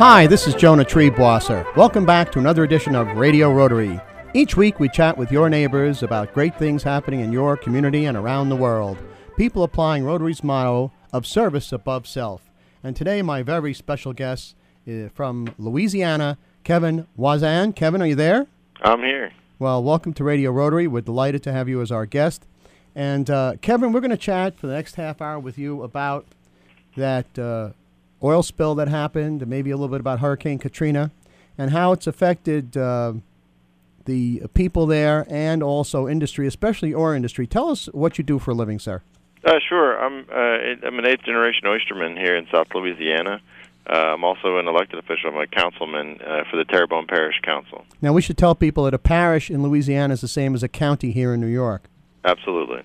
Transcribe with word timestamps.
Hi, 0.00 0.26
this 0.26 0.46
is 0.46 0.54
Jonah 0.54 0.82
Triebwasser. 0.82 1.76
Welcome 1.76 2.06
back 2.06 2.32
to 2.32 2.38
another 2.38 2.64
edition 2.64 2.96
of 2.96 3.18
Radio 3.18 3.52
Rotary. 3.52 4.00
Each 4.32 4.56
week 4.56 4.80
we 4.80 4.88
chat 4.88 5.18
with 5.18 5.30
your 5.30 5.50
neighbors 5.50 6.02
about 6.02 6.32
great 6.32 6.58
things 6.58 6.82
happening 6.82 7.20
in 7.20 7.32
your 7.32 7.54
community 7.54 8.06
and 8.06 8.16
around 8.16 8.48
the 8.48 8.56
world. 8.56 8.96
People 9.36 9.62
applying 9.62 10.02
Rotary's 10.02 10.42
motto 10.42 10.90
of 11.12 11.26
service 11.26 11.70
above 11.70 12.06
self. 12.06 12.50
And 12.82 12.96
today 12.96 13.20
my 13.20 13.42
very 13.42 13.74
special 13.74 14.14
guest 14.14 14.56
is 14.86 15.10
from 15.12 15.54
Louisiana, 15.58 16.38
Kevin 16.64 17.06
Voisin. 17.18 17.74
Kevin, 17.74 18.00
are 18.00 18.06
you 18.06 18.14
there? 18.14 18.46
I'm 18.80 19.00
here. 19.00 19.32
Well, 19.58 19.84
welcome 19.84 20.14
to 20.14 20.24
Radio 20.24 20.50
Rotary. 20.50 20.86
We're 20.86 21.02
delighted 21.02 21.42
to 21.42 21.52
have 21.52 21.68
you 21.68 21.82
as 21.82 21.92
our 21.92 22.06
guest. 22.06 22.46
And 22.94 23.28
uh, 23.28 23.56
Kevin, 23.60 23.92
we're 23.92 24.00
going 24.00 24.12
to 24.12 24.16
chat 24.16 24.58
for 24.58 24.66
the 24.66 24.72
next 24.72 24.94
half 24.94 25.20
hour 25.20 25.38
with 25.38 25.58
you 25.58 25.82
about 25.82 26.24
that 26.96 27.38
uh, 27.38 27.72
oil 28.22 28.42
spill 28.42 28.74
that 28.76 28.88
happened, 28.88 29.46
maybe 29.46 29.70
a 29.70 29.76
little 29.76 29.88
bit 29.88 30.00
about 30.00 30.20
Hurricane 30.20 30.58
Katrina 30.58 31.10
and 31.56 31.70
how 31.70 31.92
it's 31.92 32.06
affected 32.06 32.76
uh, 32.76 33.14
the 34.04 34.42
people 34.54 34.86
there 34.86 35.26
and 35.28 35.62
also 35.62 36.08
industry, 36.08 36.46
especially 36.46 36.94
our 36.94 37.14
industry. 37.14 37.46
Tell 37.46 37.68
us 37.68 37.86
what 37.92 38.18
you 38.18 38.24
do 38.24 38.38
for 38.38 38.52
a 38.52 38.54
living, 38.54 38.78
sir. 38.78 39.02
Uh, 39.44 39.58
sure. 39.68 39.98
I'm 39.98 40.26
uh, 40.30 40.86
I'm 40.86 40.98
an 40.98 41.06
eighth 41.06 41.24
generation 41.24 41.66
oysterman 41.66 42.16
here 42.16 42.36
in 42.36 42.46
South 42.52 42.68
Louisiana. 42.74 43.40
Uh, 43.88 43.94
I'm 44.14 44.24
also 44.24 44.58
an 44.58 44.68
elected 44.68 44.98
official. 44.98 45.30
I'm 45.30 45.36
a 45.36 45.46
councilman 45.46 46.20
uh, 46.20 46.44
for 46.50 46.56
the 46.56 46.64
Terrebonne 46.64 47.06
Parish 47.06 47.40
Council. 47.42 47.84
Now, 48.02 48.12
we 48.12 48.22
should 48.22 48.36
tell 48.36 48.54
people 48.54 48.84
that 48.84 48.94
a 48.94 48.98
parish 48.98 49.50
in 49.50 49.62
Louisiana 49.62 50.14
is 50.14 50.20
the 50.20 50.28
same 50.28 50.54
as 50.54 50.62
a 50.62 50.68
county 50.68 51.12
here 51.12 51.32
in 51.32 51.40
New 51.40 51.46
York. 51.46 51.84
Absolutely. 52.24 52.82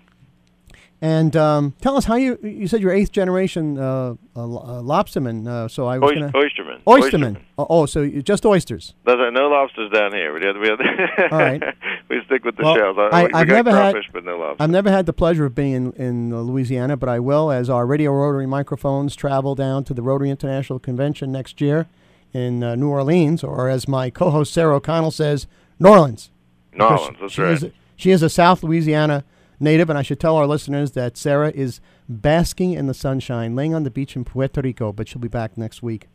And 1.02 1.35
um, 1.35 1.73
tell 1.81 1.98
us 1.98 2.05
how 2.05 2.16
you 2.16 2.40
you 2.41 2.67
said 2.67 2.81
you're 2.81 2.91
eighth 2.94 3.12
generation 3.12 3.77
uh, 3.77 4.16
uh, 4.36 4.40
uh, 4.40 4.81
lobsterman. 4.81 5.45
Uh, 5.47 5.67
so 5.67 5.86
I 5.88 6.00
was 6.00 6.11
Oy- 6.11 6.14
gonna 6.16 6.31
oysterman. 6.33 6.81
oysterman. 6.88 7.38
Oh, 7.58 7.67
oh, 7.69 7.86
so 7.86 8.02
you 8.02 8.22
just 8.23 8.45
oysters. 8.45 8.94
There's 9.06 9.19
uh, 9.19 9.30
no 9.30 9.47
lobsters 9.50 9.92
down 9.92 10.14
here. 10.14 10.34
We 10.34 10.45
have, 10.45 10.56
we 10.56 10.67
have 10.69 10.80
All 11.31 11.38
right. 11.38 11.61
we 12.09 12.22
stick 12.25 12.45
with 12.45 12.56
the 12.56 12.64
Well, 12.64 12.75
shells. 12.75 12.97
I, 13.11 13.28
got 13.28 13.47
never 13.47 13.72
had- 13.72 13.95
but 14.14 14.23
no 14.23 14.38
lobster. 14.39 14.64
I've 14.64 14.69
never 14.69 14.89
had 14.89 15.06
the 15.06 15.14
pleasure 15.14 15.45
of 15.45 15.53
being 15.53 15.73
in, 15.73 15.92
in 15.94 16.36
Louisiana, 16.47 16.95
but 16.97 17.09
I 17.09 17.19
will 17.19 17.52
as 17.52 17.69
our 17.69 17.86
Radio 17.86 18.12
Rotary 18.14 18.47
microphones 18.47 19.16
travel 19.16 19.53
down 19.53 19.84
to 19.84 19.94
the 19.94 20.02
Rotary 20.02 20.30
International 20.30 20.80
Convention 20.80 21.31
next 21.31 21.59
year 21.59 21.88
in 22.34 22.64
uh, 22.64 22.75
New 22.75 22.89
Orleans, 22.89 23.44
or 23.44 23.69
as 23.69 23.88
my 23.88 24.09
co-host 24.09 24.53
Sarah 24.53 24.78
O'Connell 24.78 25.12
says, 25.12 25.45
New 25.78 25.89
Orleans. 25.89 26.31
New 26.73 26.86
Orleans, 26.86 27.17
that's 27.19 27.34
she 27.34 27.41
right. 27.41 27.52
Is, 27.52 27.66
she 27.97 28.12
is 28.12 28.23
a 28.23 28.30
South 28.30 28.64
Louisiana 28.64 29.23
native, 29.59 29.89
and 29.89 29.98
I 29.98 30.02
should 30.02 30.20
tell 30.20 30.36
our 30.36 30.48
listeners 30.48 30.92
that 30.92 31.17
Sarah 31.17 31.52
is 31.53 31.80
basking 32.09 32.73
in 32.73 32.88
the 32.88 32.94
sunshine, 32.94 33.56
laying 33.56 33.73
on 33.73 33.84
the 33.84 33.92
beach 33.92 34.16
in 34.16 34.23
Puerto 34.25 34.62
Rico, 34.62 34.92
but 34.92 35.08
she'll 35.08 35.22
be 35.22 35.28
back 35.28 35.58
next 35.58 35.81
week. 35.84 36.08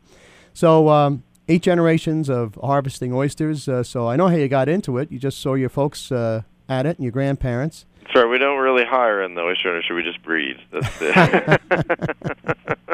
So, 0.53 0.89
um, 0.89 1.23
eight 1.49 1.63
generations 1.63 2.29
of 2.29 2.57
harvesting 2.63 3.13
oysters. 3.13 3.69
Uh, 3.69 3.83
so 3.83 4.09
I 4.09 4.17
know 4.17 4.29
how 4.29 4.37
you 4.37 4.49
got 4.49 4.69
into 4.69 4.99
it. 4.99 5.11
You 5.11 5.19
just 5.19 5.41
saw 5.41 5.55
your 5.55 5.69
folks 5.69 6.13
uh, 6.13 6.43
at 6.69 6.87
it 6.87 6.97
and 6.99 7.05
your 7.05 7.13
grandparents. 7.13 7.87
Sorry, 8.13 8.29
we 8.29 8.39
don't 8.39 8.59
really 8.59 8.85
hire 8.85 9.23
in 9.23 9.35
the 9.35 9.43
oyster 9.43 9.69
industry. 9.71 9.97
We 9.97 10.03
just 10.03 10.23
breed. 10.23 10.57
That's 10.73 10.99
it. 11.01 11.61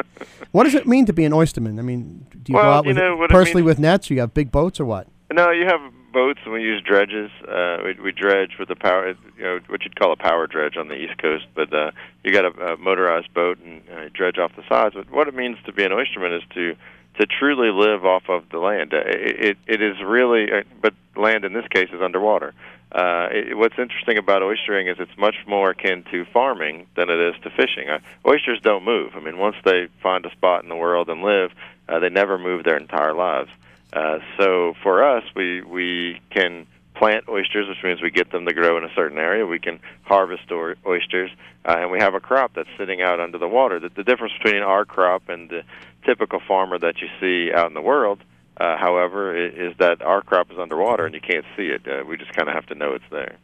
What 0.51 0.63
does 0.63 0.75
it 0.75 0.87
mean 0.87 1.05
to 1.05 1.13
be 1.13 1.25
an 1.25 1.33
oysterman? 1.33 1.77
I 1.77 1.81
mean, 1.81 2.25
do 2.31 2.53
you 2.53 2.57
go 2.57 2.61
out 2.61 2.85
you 2.85 2.89
with 2.89 2.97
know, 2.97 3.27
personally 3.29 3.61
means- 3.61 3.65
with 3.75 3.79
nets? 3.79 4.09
Or 4.09 4.13
you 4.15 4.21
have 4.21 4.33
big 4.33 4.51
boats 4.51 4.79
or 4.79 4.85
what? 4.85 5.07
No, 5.31 5.51
you 5.51 5.65
have 5.65 5.81
boats 6.17 6.39
and 6.45 6.53
we 6.53 6.63
use 6.63 6.81
dredges. 6.81 7.29
Uh, 7.47 7.77
we, 7.85 7.91
we 8.05 8.11
dredge 8.11 8.53
with 8.57 8.69
a 8.71 8.75
power, 8.75 9.15
you 9.37 9.43
know, 9.43 9.59
what 9.67 9.83
you'd 9.83 9.99
call 9.99 10.11
a 10.11 10.21
power 10.29 10.47
dredge 10.47 10.75
on 10.75 10.87
the 10.87 10.95
East 10.95 11.15
Coast. 11.21 11.45
But 11.53 11.71
uh, 11.71 11.91
you 12.23 12.31
got 12.33 12.45
a, 12.45 12.73
a 12.73 12.77
motorized 12.77 13.31
boat 13.35 13.59
and 13.63 13.83
uh, 13.87 14.09
dredge 14.19 14.39
off 14.39 14.51
the 14.55 14.63
sides. 14.67 14.95
But 14.95 15.11
what 15.11 15.27
it 15.27 15.35
means 15.35 15.57
to 15.67 15.71
be 15.71 15.83
an 15.83 15.91
oysterman 15.91 16.33
is 16.33 16.43
to 16.55 16.75
to 17.19 17.25
truly 17.25 17.71
live 17.71 18.05
off 18.05 18.29
of 18.29 18.41
the 18.49 18.59
land. 18.59 18.93
Uh, 18.93 19.01
It, 19.05 19.45
it, 19.49 19.57
it 19.67 19.81
is 19.81 19.95
really, 20.03 20.51
uh, 20.51 20.63
but 20.81 20.93
land 21.15 21.45
in 21.45 21.53
this 21.53 21.67
case 21.67 21.89
is 21.91 22.01
underwater. 22.01 22.53
Uh, 22.91 23.27
it, 23.31 23.57
what's 23.57 23.77
interesting 23.77 24.17
about 24.17 24.41
oystering 24.41 24.85
is 24.91 24.97
it's 24.99 25.17
much 25.17 25.35
more 25.45 25.71
akin 25.71 26.03
to 26.11 26.25
farming 26.25 26.85
than 26.95 27.09
it 27.09 27.19
is 27.29 27.35
to 27.43 27.49
fishing. 27.61 27.89
Uh, 27.89 27.99
oysters 28.25 28.59
don't 28.61 28.83
move. 28.83 29.09
I 29.15 29.19
mean, 29.19 29.37
once 29.37 29.57
they 29.65 29.87
find 30.01 30.25
a 30.25 30.31
spot 30.31 30.63
in 30.63 30.69
the 30.69 30.75
world 30.85 31.09
and 31.09 31.21
live, 31.21 31.51
uh, 31.97 31.99
they 31.99 32.09
never 32.09 32.37
move 32.37 32.63
their 32.63 32.77
entire 32.77 33.13
lives. 33.13 33.49
Uh, 33.93 34.19
so 34.37 34.73
for 34.83 35.03
us, 35.03 35.23
we 35.35 35.61
we 35.61 36.19
can 36.29 36.65
plant 36.95 37.25
oysters, 37.29 37.67
which 37.67 37.83
means 37.83 38.01
we 38.01 38.09
get 38.09 38.31
them 38.31 38.45
to 38.45 38.53
grow 38.53 38.77
in 38.77 38.83
a 38.83 38.93
certain 38.95 39.17
area. 39.19 39.45
We 39.45 39.59
can 39.59 39.79
harvest 40.03 40.51
or- 40.51 40.75
oysters, 40.85 41.29
uh, 41.65 41.75
and 41.77 41.91
we 41.91 41.99
have 41.99 42.15
a 42.15 42.19
crop 42.19 42.53
that's 42.55 42.69
sitting 42.77 43.01
out 43.01 43.19
under 43.19 43.37
the 43.37 43.47
water. 43.47 43.79
The, 43.79 43.89
the 43.89 44.03
difference 44.03 44.33
between 44.41 44.63
our 44.63 44.83
crop 44.83 45.29
and 45.29 45.49
the 45.49 45.61
typical 46.05 46.39
farmer 46.47 46.79
that 46.79 46.95
you 47.01 47.07
see 47.19 47.53
out 47.53 47.67
in 47.67 47.73
the 47.75 47.81
world, 47.81 48.19
uh, 48.59 48.77
however, 48.77 49.35
is 49.35 49.77
that 49.77 50.01
our 50.01 50.21
crop 50.21 50.51
is 50.51 50.57
underwater 50.57 51.05
and 51.05 51.13
you 51.13 51.21
can't 51.21 51.45
see 51.55 51.67
it. 51.67 51.87
Uh, 51.87 52.03
we 52.03 52.17
just 52.17 52.33
kind 52.33 52.49
of 52.49 52.55
have 52.55 52.65
to 52.67 52.75
know 52.75 52.93
it's 52.93 53.05
there. 53.11 53.35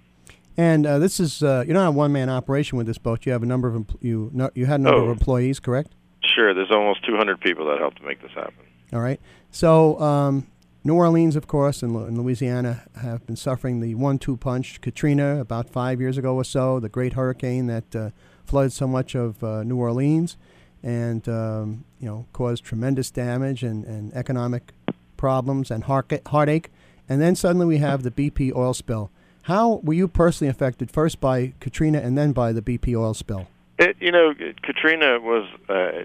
And 0.57 0.85
uh, 0.85 0.97
this 0.99 1.19
is 1.19 1.41
uh, 1.43 1.63
you're 1.65 1.73
not 1.75 1.87
a 1.87 1.91
one 1.91 2.11
man 2.11 2.29
operation 2.29 2.77
with 2.77 2.87
this 2.87 2.97
boat. 2.97 3.25
You 3.25 3.31
have 3.33 3.43
a 3.43 3.45
number 3.45 3.67
of 3.67 3.75
empl- 3.75 3.97
you 4.01 4.29
no, 4.33 4.49
you 4.55 4.65
had 4.65 4.79
a 4.79 4.83
number 4.83 5.01
of 5.01 5.07
Oh. 5.09 5.11
employees, 5.11 5.59
correct? 5.59 5.93
Sure, 6.33 6.53
there's 6.53 6.71
almost 6.71 7.05
200 7.05 7.39
people 7.39 7.66
that 7.67 7.79
helped 7.79 7.97
to 7.97 8.03
make 8.03 8.21
this 8.21 8.31
happen. 8.31 8.66
All 8.91 9.01
right. 9.01 9.19
So 9.51 9.99
um, 9.99 10.47
New 10.83 10.95
Orleans, 10.95 11.35
of 11.35 11.47
course, 11.47 11.81
and, 11.81 12.17
Louisiana 12.17 12.83
have 13.01 13.25
been 13.25 13.35
suffering 13.35 13.79
the 13.79 13.95
one-two 13.95 14.38
punch. 14.38 14.81
Katrina, 14.81 15.39
about 15.39 15.69
five 15.69 16.01
years 16.01 16.17
ago 16.17 16.35
or 16.35 16.44
so, 16.44 16.79
the 16.79 16.89
great 16.89 17.13
hurricane 17.13 17.67
that 17.67 17.95
uh, 17.95 18.09
flooded 18.45 18.73
so 18.73 18.88
much 18.88 19.16
of 19.16 19.44
uh, 19.44 19.63
New 19.63 19.77
Orleans, 19.77 20.38
and 20.81 21.27
um, 21.29 21.85
you 21.99 22.07
know 22.07 22.25
caused 22.33 22.63
tremendous 22.65 23.09
damage 23.11 23.63
and, 23.63 23.85
and 23.85 24.13
economic 24.13 24.73
problems 25.15 25.71
and 25.71 25.85
heart- 25.85 26.21
heartache. 26.27 26.69
And 27.07 27.21
then 27.21 27.35
suddenly 27.35 27.65
we 27.65 27.77
have 27.77 28.03
the 28.03 28.11
BP 28.11 28.53
oil 28.55 28.73
spill. 28.73 29.09
How 29.44 29.75
were 29.83 29.94
you 29.94 30.07
personally 30.07 30.50
affected? 30.50 30.91
First 30.91 31.19
by 31.19 31.53
Katrina, 31.59 32.00
and 32.00 32.17
then 32.17 32.33
by 32.33 32.51
the 32.51 32.61
BP 32.61 32.95
oil 32.95 33.13
spill. 33.13 33.47
It, 33.79 33.97
you 34.00 34.11
know, 34.11 34.34
Katrina 34.61 35.19
was 35.19 35.47
uh, 35.67 36.03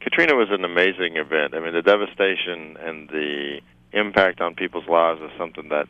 Katrina 0.00 0.34
was 0.34 0.48
an 0.50 0.64
amazing 0.64 1.16
event. 1.16 1.54
I 1.54 1.60
mean, 1.60 1.74
the 1.74 1.82
devastation 1.82 2.76
and 2.78 3.08
the 3.08 3.60
impact 3.92 4.40
on 4.40 4.54
people's 4.54 4.88
lives 4.88 5.20
is 5.20 5.30
something 5.36 5.68
that 5.68 5.86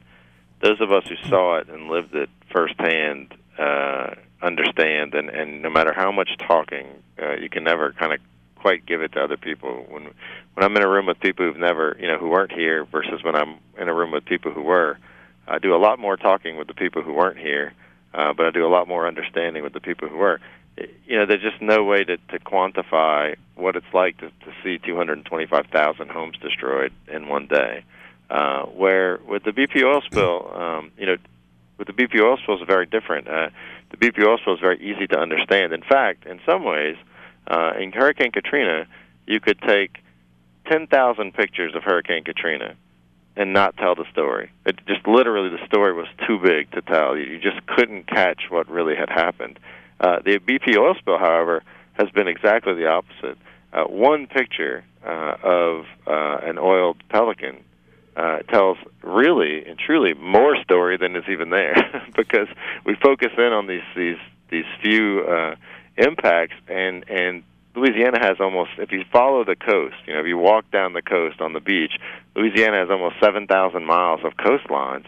those 0.62 0.80
of 0.80 0.90
us 0.92 1.04
who 1.08 1.16
saw 1.28 1.58
it 1.58 1.68
and 1.68 1.88
lived 1.88 2.14
it 2.14 2.28
firsthand 2.52 3.34
uh, 3.58 4.14
understand. 4.42 5.14
And, 5.14 5.30
and 5.30 5.62
no 5.62 5.70
matter 5.70 5.92
how 5.92 6.10
much 6.10 6.30
talking, 6.38 6.86
uh, 7.22 7.34
you 7.34 7.48
can 7.48 7.64
never 7.64 7.92
kind 7.92 8.12
of 8.12 8.20
quite 8.56 8.84
give 8.84 9.00
it 9.00 9.12
to 9.12 9.20
other 9.20 9.36
people. 9.36 9.86
When 9.88 10.10
when 10.54 10.64
I'm 10.64 10.76
in 10.76 10.82
a 10.82 10.88
room 10.88 11.06
with 11.06 11.20
people 11.20 11.46
who've 11.46 11.56
never, 11.56 11.96
you 12.00 12.08
know, 12.08 12.18
who 12.18 12.28
weren't 12.28 12.52
here, 12.52 12.84
versus 12.84 13.22
when 13.22 13.36
I'm 13.36 13.58
in 13.78 13.88
a 13.88 13.94
room 13.94 14.10
with 14.10 14.24
people 14.24 14.52
who 14.52 14.62
were, 14.62 14.98
I 15.46 15.58
do 15.58 15.74
a 15.74 15.78
lot 15.78 15.98
more 15.98 16.16
talking 16.16 16.56
with 16.56 16.66
the 16.66 16.74
people 16.74 17.02
who 17.02 17.12
weren't 17.12 17.38
here, 17.38 17.72
uh, 18.12 18.32
but 18.32 18.46
I 18.46 18.50
do 18.50 18.66
a 18.66 18.68
lot 18.68 18.88
more 18.88 19.06
understanding 19.06 19.62
with 19.62 19.72
the 19.72 19.80
people 19.80 20.08
who 20.08 20.16
were 20.16 20.40
you 20.76 21.16
know, 21.16 21.26
there's 21.26 21.42
just 21.42 21.60
no 21.60 21.84
way 21.84 22.04
to, 22.04 22.16
to 22.16 22.38
quantify 22.38 23.36
what 23.54 23.76
it's 23.76 23.92
like 23.92 24.16
to, 24.18 24.28
to 24.28 24.52
see 24.62 24.78
225,000 24.78 26.10
homes 26.10 26.36
destroyed 26.38 26.92
in 27.08 27.28
one 27.28 27.46
day. 27.46 27.84
Uh, 28.30 28.62
where 28.66 29.18
with 29.26 29.42
the 29.42 29.50
BP 29.50 29.82
oil 29.82 30.00
spill, 30.02 30.52
um, 30.54 30.92
you 30.96 31.04
know, 31.04 31.16
with 31.78 31.88
the 31.88 31.92
BP 31.92 32.20
oil 32.20 32.36
spill 32.40 32.60
is 32.60 32.66
very 32.66 32.86
different. 32.86 33.26
Uh, 33.26 33.50
the 33.90 33.96
BP 33.96 34.24
oil 34.24 34.38
spill 34.38 34.54
is 34.54 34.60
very 34.60 34.80
easy 34.80 35.06
to 35.08 35.18
understand. 35.18 35.72
In 35.72 35.82
fact, 35.82 36.26
in 36.26 36.40
some 36.46 36.64
ways, 36.64 36.96
uh, 37.48 37.72
in 37.80 37.90
Hurricane 37.90 38.30
Katrina, 38.30 38.86
you 39.26 39.40
could 39.40 39.60
take 39.62 39.98
10,000 40.70 41.34
pictures 41.34 41.74
of 41.74 41.82
Hurricane 41.82 42.22
Katrina 42.22 42.76
and 43.36 43.52
not 43.52 43.76
tell 43.76 43.94
the 43.94 44.04
story. 44.12 44.50
It 44.66 44.78
just 44.86 45.06
literally 45.06 45.48
the 45.48 45.64
story 45.66 45.92
was 45.92 46.06
too 46.26 46.38
big 46.38 46.70
to 46.72 46.82
tell. 46.82 47.16
You 47.16 47.38
just 47.38 47.66
couldn't 47.66 48.06
catch 48.06 48.42
what 48.50 48.68
really 48.68 48.94
had 48.94 49.08
happened. 49.08 49.58
Uh, 50.00 50.18
the 50.24 50.38
BP 50.38 50.76
oil 50.76 50.94
spill, 50.98 51.18
however, 51.18 51.62
has 51.92 52.08
been 52.10 52.26
exactly 52.26 52.74
the 52.74 52.86
opposite. 52.86 53.38
Uh, 53.72 53.84
one 53.84 54.26
picture 54.26 54.82
uh, 55.06 55.36
of 55.42 55.84
uh, 56.06 56.38
an 56.42 56.58
oiled 56.58 56.96
pelican 57.08 57.62
uh, 58.16 58.38
tells 58.50 58.78
really 59.02 59.64
and 59.64 59.78
truly 59.78 60.14
more 60.14 60.56
story 60.62 60.96
than 60.96 61.14
is 61.14 61.24
even 61.30 61.50
there, 61.50 61.74
because 62.16 62.48
we 62.84 62.94
focus 62.96 63.28
in 63.36 63.52
on 63.52 63.66
these 63.66 63.82
these 63.96 64.18
these 64.50 64.64
few 64.82 65.20
uh, 65.20 65.54
impacts, 65.96 66.56
and 66.68 67.08
and 67.08 67.44
Louisiana 67.74 68.18
has 68.20 68.38
almost, 68.40 68.70
if 68.78 68.90
you 68.90 69.04
follow 69.12 69.44
the 69.44 69.54
coast, 69.54 69.94
you 70.06 70.12
know, 70.12 70.20
if 70.20 70.26
you 70.26 70.36
walk 70.36 70.70
down 70.72 70.92
the 70.92 71.02
coast 71.02 71.40
on 71.40 71.52
the 71.52 71.60
beach, 71.60 71.92
Louisiana 72.34 72.78
has 72.78 72.90
almost 72.90 73.16
7,000 73.22 73.84
miles 73.84 74.20
of 74.24 74.32
coastlines. 74.32 75.04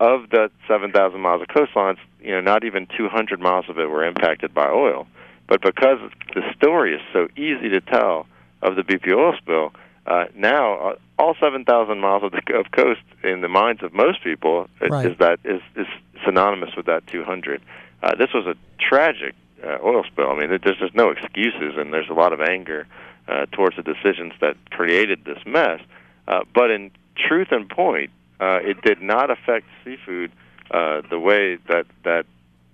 Of 0.00 0.28
the 0.30 0.50
7,000 0.68 1.20
miles 1.20 1.42
of 1.42 1.48
coastlines, 1.48 1.98
you 2.26 2.32
know, 2.32 2.40
not 2.40 2.64
even 2.64 2.88
200 2.96 3.38
miles 3.38 3.66
of 3.68 3.78
it 3.78 3.88
were 3.88 4.04
impacted 4.04 4.52
by 4.52 4.68
oil. 4.68 5.06
But 5.46 5.62
because 5.62 5.98
the 6.34 6.42
story 6.56 6.92
is 6.96 7.00
so 7.12 7.28
easy 7.36 7.68
to 7.68 7.80
tell 7.80 8.26
of 8.62 8.74
the 8.74 8.82
BP 8.82 9.14
oil 9.16 9.32
spill, 9.38 9.72
uh, 10.06 10.24
now 10.34 10.74
uh, 10.74 10.94
all 11.20 11.36
7,000 11.40 12.00
miles 12.00 12.24
of, 12.24 12.32
the, 12.32 12.54
of 12.58 12.72
coast 12.72 13.00
in 13.22 13.42
the 13.42 13.48
minds 13.48 13.84
of 13.84 13.92
most 13.92 14.24
people 14.24 14.68
uh, 14.82 14.88
Right. 14.88 15.06
is 15.06 15.18
that 15.18 15.38
is, 15.44 15.62
is 15.76 15.86
synonymous 16.24 16.74
with 16.76 16.86
that 16.86 17.06
200. 17.06 17.62
Uh, 18.02 18.16
this 18.16 18.32
was 18.34 18.44
a 18.44 18.56
tragic 18.80 19.36
uh, 19.64 19.78
oil 19.84 20.02
spill. 20.04 20.28
I 20.28 20.36
mean, 20.36 20.48
there's 20.64 20.78
just 20.78 20.96
no 20.96 21.10
excuses, 21.10 21.74
and 21.76 21.92
there's 21.92 22.10
a 22.10 22.14
lot 22.14 22.32
of 22.32 22.40
anger 22.40 22.88
uh, 23.28 23.46
towards 23.52 23.76
the 23.76 23.82
decisions 23.84 24.32
that 24.40 24.56
created 24.70 25.24
this 25.24 25.38
mess. 25.46 25.80
Uh, 26.26 26.40
but 26.52 26.72
in 26.72 26.90
truth 27.16 27.48
and 27.52 27.68
point, 27.68 28.10
uh, 28.40 28.58
it 28.62 28.82
did 28.82 29.00
not 29.00 29.30
affect 29.30 29.66
seafood 29.84 30.32
uh, 30.70 31.02
the 31.10 31.18
way 31.18 31.56
that 31.68 31.86
that 32.04 32.26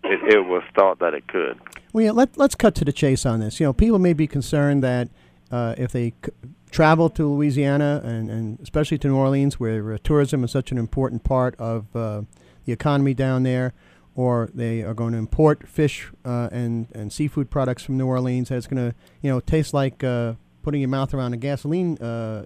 it, 0.05 0.35
it 0.35 0.47
was 0.47 0.63
thought 0.75 0.99
that 0.99 1.15
it 1.15 1.27
could. 1.29 1.59
Well, 1.93 2.05
yeah, 2.05 2.11
let, 2.13 2.37
let's 2.39 2.55
cut 2.55 2.75
to 2.77 2.85
the 2.85 2.93
chase 2.93 3.27
on 3.27 3.41
this. 3.41 3.61
You 3.61 3.67
know, 3.67 3.73
people 3.73 3.99
may 3.99 4.15
be 4.15 4.27
concerned 4.27 4.83
that 4.83 5.09
uh, 5.51 5.75
if 5.77 5.93
they 5.93 6.15
c- 6.25 6.33
travel 6.71 7.11
to 7.11 7.27
Louisiana 7.29 8.01
and, 8.03 8.31
and 8.31 8.59
especially 8.61 8.99
to 8.99 9.09
New 9.09 9.17
Orleans, 9.17 9.61
where 9.61 9.93
uh, 9.93 9.99
tourism 10.03 10.43
is 10.43 10.51
such 10.51 10.73
an 10.73 10.79
important 10.79 11.23
part 11.23 11.55
of 11.57 11.95
uh, 11.95 12.23
the 12.65 12.73
economy 12.73 13.13
down 13.13 13.43
there, 13.43 13.75
or 14.15 14.49
they 14.55 14.83
are 14.83 14.95
going 14.95 15.13
to 15.13 15.19
import 15.19 15.69
fish 15.69 16.11
uh, 16.25 16.49
and, 16.51 16.89
and 16.95 17.13
seafood 17.13 17.51
products 17.51 17.83
from 17.83 17.99
New 17.99 18.07
Orleans, 18.07 18.49
that 18.49 18.57
it's 18.57 18.67
going 18.67 18.91
to 18.91 18.97
you 19.21 19.31
know 19.31 19.41
taste 19.41 19.75
like 19.75 20.03
uh, 20.03 20.35
putting 20.63 20.81
your 20.81 20.89
mouth 20.89 21.13
around 21.13 21.35
a 21.35 21.37
gasoline 21.37 21.99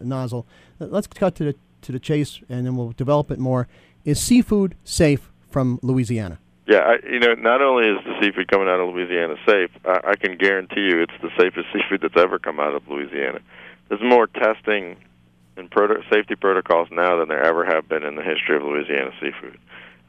nozzle. 0.02 0.46
Let's 0.78 1.06
cut 1.06 1.36
to 1.36 1.44
the 1.44 1.54
to 1.82 1.92
the 1.92 2.00
chase, 2.00 2.40
and 2.48 2.66
then 2.66 2.76
we'll 2.76 2.92
develop 2.92 3.30
it 3.30 3.38
more. 3.38 3.68
Is 4.04 4.20
seafood 4.20 4.74
safe 4.84 5.30
from 5.50 5.78
Louisiana? 5.82 6.38
Yeah, 6.66 6.78
I, 6.78 7.06
you 7.06 7.20
know, 7.20 7.34
not 7.34 7.62
only 7.62 7.88
is 7.88 8.04
the 8.04 8.14
seafood 8.20 8.48
coming 8.48 8.66
out 8.66 8.80
of 8.80 8.92
Louisiana 8.92 9.36
safe, 9.46 9.70
I, 9.84 10.00
I 10.12 10.16
can 10.16 10.36
guarantee 10.36 10.88
you 10.90 11.02
it's 11.02 11.12
the 11.22 11.30
safest 11.38 11.68
seafood 11.72 12.00
that's 12.02 12.16
ever 12.16 12.38
come 12.38 12.58
out 12.58 12.74
of 12.74 12.86
Louisiana. 12.88 13.40
There's 13.88 14.02
more 14.02 14.26
testing 14.26 14.96
and 15.56 15.70
proto- 15.70 16.02
safety 16.10 16.34
protocols 16.34 16.88
now 16.90 17.18
than 17.18 17.28
there 17.28 17.42
ever 17.42 17.64
have 17.64 17.88
been 17.88 18.02
in 18.02 18.16
the 18.16 18.22
history 18.22 18.56
of 18.56 18.62
Louisiana 18.62 19.12
seafood. 19.20 19.58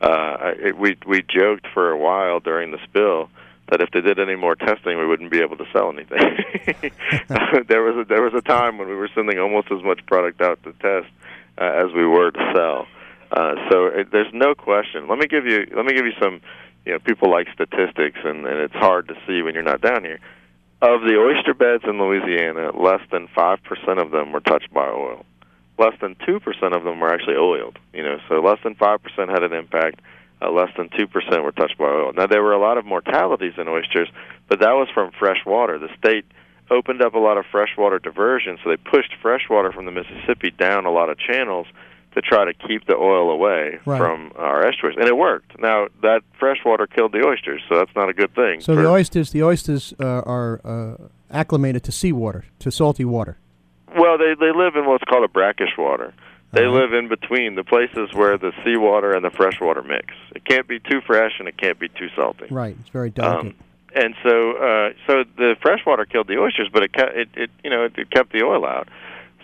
Uh, 0.01 0.53
it, 0.57 0.77
we 0.77 0.95
we 1.07 1.23
joked 1.23 1.65
for 1.73 1.89
a 1.89 1.97
while 1.97 2.39
during 2.39 2.71
the 2.71 2.77
spill 2.83 3.29
that 3.69 3.81
if 3.81 3.89
they 3.91 4.01
did 4.01 4.19
any 4.19 4.35
more 4.35 4.55
testing, 4.55 4.97
we 4.97 5.05
wouldn't 5.05 5.31
be 5.31 5.39
able 5.39 5.57
to 5.57 5.65
sell 5.73 5.89
anything. 5.89 6.17
there 7.67 7.83
was 7.83 7.97
a, 7.97 8.05
there 8.05 8.21
was 8.21 8.33
a 8.33 8.41
time 8.41 8.77
when 8.77 8.87
we 8.87 8.95
were 8.95 9.09
sending 9.13 9.39
almost 9.39 9.71
as 9.71 9.83
much 9.83 10.05
product 10.05 10.41
out 10.41 10.61
to 10.63 10.71
test 10.73 11.11
uh, 11.57 11.63
as 11.63 11.91
we 11.93 12.05
were 12.05 12.31
to 12.31 12.51
sell. 12.55 12.87
Uh, 13.31 13.55
so 13.69 13.85
it, 13.87 14.11
there's 14.11 14.33
no 14.33 14.55
question. 14.55 15.07
Let 15.07 15.19
me 15.19 15.27
give 15.27 15.45
you 15.45 15.67
let 15.75 15.85
me 15.85 15.93
give 15.93 16.05
you 16.05 16.13
some. 16.21 16.41
You 16.85 16.93
know, 16.93 16.99
people 16.99 17.29
like 17.29 17.47
statistics, 17.53 18.17
and, 18.23 18.45
and 18.47 18.59
it's 18.61 18.73
hard 18.73 19.09
to 19.09 19.15
see 19.27 19.41
when 19.41 19.53
you're 19.53 19.61
not 19.61 19.81
down 19.81 20.05
here. 20.05 20.21
Of 20.81 21.01
the 21.01 21.17
oyster 21.17 21.53
beds 21.53 21.83
in 21.83 21.99
Louisiana, 21.99 22.71
less 22.79 23.01
than 23.11 23.27
five 23.35 23.61
percent 23.63 23.99
of 23.99 24.11
them 24.11 24.31
were 24.31 24.39
touched 24.39 24.73
by 24.73 24.87
oil. 24.87 25.25
Less 25.77 25.95
than 25.99 26.15
two 26.25 26.39
percent 26.39 26.73
of 26.73 26.85
them 26.85 27.01
were 27.01 27.11
actually 27.13 27.35
oiled. 27.35 27.77
You 27.93 28.03
know, 28.03 28.19
so 28.29 28.35
less 28.35 28.59
than 28.63 28.75
five 28.75 29.03
percent 29.03 29.29
had 29.29 29.43
an 29.43 29.51
impact. 29.51 29.99
Uh, 30.41 30.49
less 30.49 30.69
than 30.77 30.87
two 30.95 31.07
percent 31.07 31.43
were 31.43 31.51
touched 31.51 31.77
by 31.77 31.85
oil. 31.85 32.13
Now 32.15 32.27
there 32.27 32.41
were 32.41 32.53
a 32.53 32.61
lot 32.61 32.77
of 32.77 32.85
mortalities 32.85 33.55
in 33.57 33.67
oysters, 33.67 34.07
but 34.47 34.59
that 34.59 34.71
was 34.71 34.87
from 34.93 35.11
fresh 35.19 35.43
water. 35.45 35.77
The 35.77 35.89
state 35.97 36.23
opened 36.71 37.01
up 37.01 37.15
a 37.15 37.19
lot 37.19 37.37
of 37.37 37.45
freshwater 37.51 37.99
diversion, 37.99 38.59
so 38.63 38.69
they 38.69 38.77
pushed 38.77 39.13
freshwater 39.21 39.73
from 39.73 39.85
the 39.85 39.91
Mississippi 39.91 40.51
down 40.51 40.85
a 40.85 40.91
lot 40.91 41.09
of 41.09 41.17
channels 41.17 41.67
to 42.13 42.21
try 42.21 42.45
to 42.45 42.53
keep 42.53 42.85
the 42.87 42.95
oil 42.95 43.29
away 43.31 43.79
Right. 43.85 43.97
from 43.99 44.31
our 44.37 44.65
estuaries, 44.65 44.97
and 44.99 45.07
it 45.07 45.15
worked. 45.17 45.59
Now 45.59 45.87
that 46.01 46.21
freshwater 46.39 46.87
killed 46.87 47.11
the 47.11 47.23
oysters, 47.25 47.61
so 47.69 47.75
that's 47.77 47.95
not 47.95 48.09
a 48.09 48.13
good 48.13 48.33
thing. 48.33 48.61
So 48.61 48.75
the 48.75 48.87
oysters, 48.89 49.31
the 49.31 49.43
oysters 49.43 49.93
uh, 49.99 50.21
are 50.25 50.59
uh, 50.65 50.95
acclimated 51.31 51.83
to 51.83 51.91
seawater, 51.91 52.45
to 52.59 52.71
salty 52.71 53.05
water. 53.05 53.37
Well, 53.95 54.17
they 54.17 54.33
they 54.39 54.51
live 54.51 54.75
in 54.75 54.85
what's 54.85 55.03
called 55.03 55.23
a 55.23 55.27
brackish 55.27 55.77
water. 55.77 56.13
They 56.53 56.65
Uh-huh. 56.65 56.75
live 56.79 56.93
in 56.93 57.07
between 57.09 57.55
the 57.55 57.63
places 57.63 58.13
where 58.13 58.37
the 58.37 58.51
seawater 58.63 59.11
and 59.13 59.23
the 59.23 59.29
freshwater 59.29 59.83
mix. 59.83 60.07
It 60.35 60.45
can't 60.45 60.67
be 60.67 60.79
too 60.79 61.01
fresh 61.01 61.33
and 61.39 61.47
it 61.47 61.57
can't 61.57 61.77
be 61.77 61.89
too 61.89 62.07
salty. 62.15 62.45
Right. 62.49 62.75
It's 62.79 62.89
very 62.89 63.09
delicate. 63.09 63.47
Um, 63.47 63.55
and 63.95 64.15
so, 64.23 64.51
uh, 64.53 64.93
so 65.05 65.23
the 65.37 65.55
freshwater 65.61 66.05
killed 66.05 66.27
the 66.27 66.37
oysters, 66.39 66.69
but 66.71 66.83
it 66.83 66.91
it, 66.95 67.29
it 67.35 67.49
you 67.63 67.69
know 67.69 67.83
it, 67.85 67.93
it 67.97 68.09
kept 68.11 68.31
the 68.31 68.43
oil 68.43 68.65
out. 68.65 68.87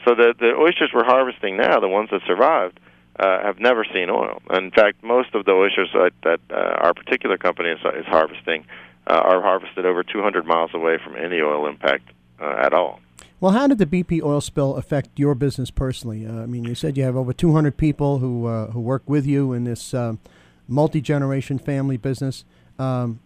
So 0.05 0.15
the 0.15 0.33
the 0.37 0.55
oysters 0.55 0.91
we're 0.93 1.05
harvesting 1.05 1.57
now, 1.57 1.79
the 1.79 1.87
ones 1.87 2.09
that 2.11 2.21
survived, 2.27 2.79
uh, 3.19 3.43
have 3.43 3.59
never 3.59 3.85
seen 3.93 4.09
oil. 4.09 4.41
In 4.51 4.71
fact, 4.71 5.03
most 5.03 5.35
of 5.35 5.45
the 5.45 5.51
oysters 5.51 5.89
that, 5.93 6.11
that 6.23 6.39
uh, 6.49 6.85
our 6.85 6.93
particular 6.93 7.37
company 7.37 7.69
is, 7.69 7.79
is 7.95 8.05
harvesting 8.05 8.65
uh, 9.07 9.13
are 9.13 9.41
harvested 9.41 9.85
over 9.85 10.03
200 10.03 10.45
miles 10.45 10.71
away 10.73 10.97
from 11.03 11.15
any 11.15 11.39
oil 11.39 11.67
impact 11.67 12.09
uh, 12.39 12.55
at 12.57 12.73
all. 12.73 12.99
well, 13.39 13.51
how 13.51 13.67
did 13.67 13.77
the 13.77 13.85
BP 13.85 14.21
oil 14.23 14.41
spill 14.41 14.75
affect 14.75 15.09
your 15.19 15.35
business 15.35 15.69
personally? 15.69 16.25
Uh, 16.25 16.43
I 16.43 16.45
mean, 16.45 16.63
you 16.63 16.75
said 16.75 16.97
you 16.97 17.03
have 17.03 17.15
over 17.15 17.33
200 17.33 17.77
people 17.77 18.19
who 18.19 18.47
uh, 18.47 18.71
who 18.71 18.79
work 18.79 19.03
with 19.05 19.25
you 19.25 19.53
in 19.53 19.63
this 19.63 19.93
um, 19.93 20.19
multi 20.67 21.01
generation 21.01 21.59
family 21.59 21.97
business. 21.97 22.45
Um, 22.79 23.19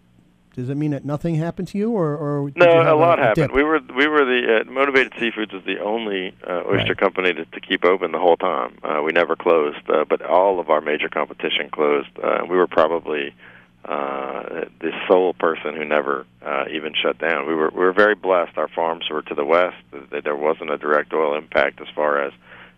does 0.58 0.70
it 0.72 0.76
mean 0.76 0.90
that 0.92 1.06
nothing 1.06 1.36
happened 1.36 1.68
to 1.70 1.78
you, 1.78 1.92
or, 1.92 2.18
or 2.18 2.52
No, 2.56 2.66
you 2.82 2.90
a 2.90 2.96
lot 2.96 3.20
a 3.20 3.24
happened. 3.26 3.50
dip? 3.50 3.56
We 3.56 3.64
were 3.64 3.80
we 3.96 4.08
were 4.08 4.26
the 4.26 4.62
uh, 4.62 4.64
Motivatit 4.72 5.14
Seafoods 5.20 5.54
is 5.56 5.64
the 5.66 5.80
only 5.80 6.34
uh, 6.46 6.64
oyster 6.66 6.90
Right. 6.90 6.98
company 6.98 7.32
to, 7.34 7.46
to 7.46 7.60
keep 7.62 7.86
open 7.86 8.12
the 8.12 8.18
whole 8.20 8.38
time. 8.38 8.76
Uh, 8.84 9.04
we 9.06 9.12
never 9.12 9.36
closed, 9.36 9.78
uh, 9.88 10.04
but 10.10 10.24
all 10.24 10.60
of 10.60 10.72
our 10.72 10.82
major 10.82 11.10
competition 11.10 11.70
closed. 11.70 12.10
Uh, 12.22 12.40
we 12.50 12.58
were 12.58 12.66
probably 12.66 13.36
uh, 13.86 14.66
the 14.80 14.92
sole 15.08 15.34
person 15.36 15.76
who 15.76 15.86
never 15.86 16.26
uh, 16.44 16.66
even 16.72 16.94
shut 17.00 17.20
down. 17.20 17.48
We 17.48 17.54
were 17.54 17.70
we 17.70 17.80
were 17.86 17.94
very 17.94 18.16
blessed. 18.16 18.58
Our 18.58 18.68
farms 18.68 19.06
were 19.12 19.22
to 19.22 19.36
the 19.36 19.46
west. 19.46 19.78
There 20.24 20.36
wasn't 20.36 20.72
a 20.72 20.78
direct 20.80 21.14
oil 21.14 21.38
impact 21.38 21.82
as 21.82 21.88
far 21.96 22.20
as. 22.20 22.34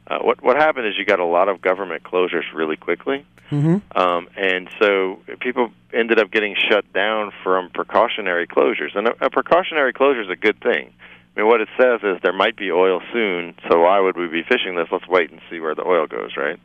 Uh, 0.10 0.20
what 0.20 0.42
what 0.42 0.58
happened 0.58 0.88
is 0.88 0.98
you 0.98 1.06
got 1.06 1.20
a 1.20 1.26
lot 1.26 1.50
of 1.50 1.62
government 1.62 2.04
closures 2.04 2.52
really 2.54 2.76
quickly, 2.76 3.26
hmm 3.50 3.78
um, 3.96 4.28
and 4.36 4.70
so 4.80 5.20
people 5.40 5.72
ended 5.94 6.20
up 6.20 6.32
getting 6.32 6.56
shut 6.56 6.92
down 6.94 7.32
from 7.44 7.70
precautionary 7.70 8.48
closures. 8.48 8.96
And 8.96 9.08
a, 9.08 9.26
a 9.26 9.30
precautionary 9.30 9.94
closure 9.94 10.22
is 10.22 10.30
a 10.30 10.36
good 10.36 10.60
thing. 10.62 10.92
I 11.36 11.40
mean, 11.40 11.48
what 11.48 11.62
it 11.62 11.70
says 11.78 12.00
is 12.04 12.18
there 12.24 12.34
might 12.34 12.58
be 12.58 12.72
oil 12.72 13.02
soon, 13.14 13.54
so 13.70 13.82
why 13.82 14.00
would 14.00 14.18
we 14.18 14.28
be 14.28 14.44
fishing 14.44 14.76
this? 14.76 14.88
Let's 14.92 15.08
wait 15.08 15.32
and 15.32 15.40
see 15.50 15.60
where 15.60 15.76
the 15.76 15.86
oil 15.86 16.08
goes, 16.08 16.36
right? 16.36 16.60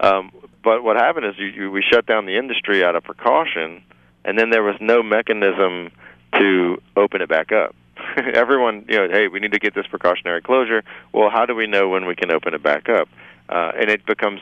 Um, 0.00 0.32
but 0.64 0.82
what 0.82 0.96
happened 0.96 1.26
is 1.26 1.34
you, 1.38 1.46
you, 1.46 1.70
we 1.70 1.82
shut 1.82 2.06
down 2.06 2.26
the 2.26 2.36
industry 2.36 2.84
out 2.84 2.96
of 2.96 3.04
precaution, 3.04 3.82
and 4.24 4.38
then 4.38 4.50
there 4.50 4.62
was 4.62 4.76
no 4.80 5.02
mechanism 5.02 5.90
to 6.34 6.82
open 6.96 7.22
it 7.22 7.28
back 7.28 7.52
up. 7.52 7.74
Everyone, 8.34 8.84
you 8.88 8.96
know, 8.96 9.08
hey, 9.08 9.28
we 9.28 9.40
need 9.40 9.52
to 9.52 9.58
get 9.58 9.74
this 9.74 9.86
precautionary 9.86 10.42
closure. 10.42 10.82
Well, 11.12 11.30
how 11.30 11.46
do 11.46 11.54
we 11.54 11.66
know 11.66 11.88
when 11.88 12.06
we 12.06 12.14
can 12.14 12.30
open 12.30 12.54
it 12.54 12.62
back 12.62 12.88
up? 12.88 13.08
Uh, 13.48 13.72
and 13.76 13.90
it 13.90 14.06
becomes 14.06 14.40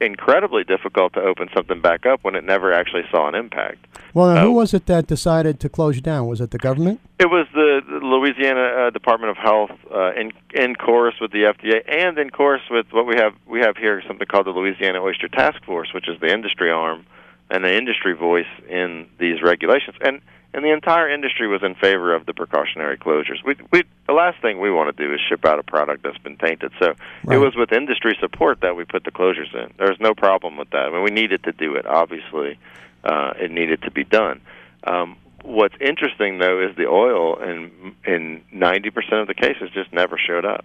incredibly 0.00 0.62
difficult 0.62 1.14
to 1.14 1.20
open 1.20 1.48
something 1.54 1.80
back 1.80 2.04
up 2.04 2.22
when 2.22 2.34
it 2.34 2.44
never 2.44 2.72
actually 2.72 3.02
saw 3.10 3.28
an 3.28 3.34
impact. 3.34 3.78
Well, 4.12 4.34
now, 4.34 4.42
who 4.42 4.48
Oh. 4.48 4.52
was 4.52 4.74
it 4.74 4.86
that 4.86 5.06
decided 5.06 5.58
to 5.60 5.68
close 5.70 5.96
you 5.96 6.02
down? 6.02 6.26
Was 6.26 6.40
it 6.40 6.50
the 6.50 6.58
government? 6.58 7.00
It 7.18 7.30
was 7.30 7.46
the, 7.54 7.80
the 7.88 8.04
Louisiana 8.04 8.60
uh, 8.60 8.90
Department 8.90 9.30
of 9.30 9.38
Health 9.38 9.70
uh, 9.92 10.12
in 10.12 10.32
in 10.52 10.76
chorus 10.76 11.14
with 11.20 11.32
the 11.32 11.44
FDA 11.44 11.82
and 11.88 12.18
in 12.18 12.28
chorus 12.30 12.62
with 12.70 12.86
what 12.92 13.06
we 13.06 13.16
have 13.16 13.34
we 13.46 13.60
have 13.60 13.76
here 13.78 14.02
something 14.06 14.26
called 14.26 14.46
the 14.46 14.50
Louisiana 14.50 15.02
Oyster 15.02 15.28
Task 15.28 15.64
Force, 15.64 15.94
which 15.94 16.08
is 16.08 16.20
the 16.20 16.30
industry 16.32 16.70
arm 16.70 17.06
and 17.50 17.64
the 17.64 17.74
industry 17.74 18.12
voice 18.12 18.52
in 18.68 19.06
these 19.18 19.40
regulations. 19.42 19.96
And 20.02 20.20
and 20.54 20.64
the 20.64 20.72
entire 20.72 21.08
industry 21.08 21.46
was 21.48 21.62
in 21.62 21.74
favor 21.74 22.14
of 22.14 22.26
the 22.26 22.32
precautionary 22.34 22.96
closures. 22.96 23.44
We 23.44 23.56
we 23.72 23.84
the 24.06 24.12
last 24.12 24.40
thing 24.40 24.60
we 24.60 24.70
want 24.70 24.96
to 24.96 25.06
do 25.06 25.12
is 25.12 25.20
ship 25.28 25.44
out 25.44 25.58
a 25.58 25.62
product 25.62 26.02
that's 26.02 26.18
been 26.18 26.36
tainted. 26.36 26.72
So 26.80 26.94
Right. 27.24 27.36
it 27.36 27.38
was 27.38 27.54
with 27.56 27.72
industry 27.72 28.16
support 28.20 28.60
that 28.60 28.76
we 28.76 28.84
put 28.84 29.04
the 29.04 29.10
closures 29.10 29.52
in. 29.54 29.72
There's 29.78 30.00
no 30.00 30.14
problem 30.14 30.56
with 30.56 30.70
that. 30.70 30.86
I 30.86 30.90
mean, 30.90 31.02
we 31.02 31.10
needed 31.10 31.42
to 31.44 31.52
do 31.52 31.74
it. 31.74 31.86
Obviously, 31.86 32.58
uh, 33.04 33.34
it 33.40 33.50
needed 33.50 33.82
to 33.82 33.90
be 33.90 34.04
done. 34.04 34.40
Um, 34.84 35.16
what's 35.42 35.74
interesting 35.80 36.38
though 36.38 36.60
is 36.60 36.74
the 36.76 36.86
oil 36.86 37.36
in 37.36 37.94
in 38.04 38.42
90% 38.54 39.20
of 39.20 39.26
the 39.28 39.34
cases 39.34 39.70
just 39.74 39.92
never 39.92 40.16
showed 40.18 40.44
up. 40.44 40.64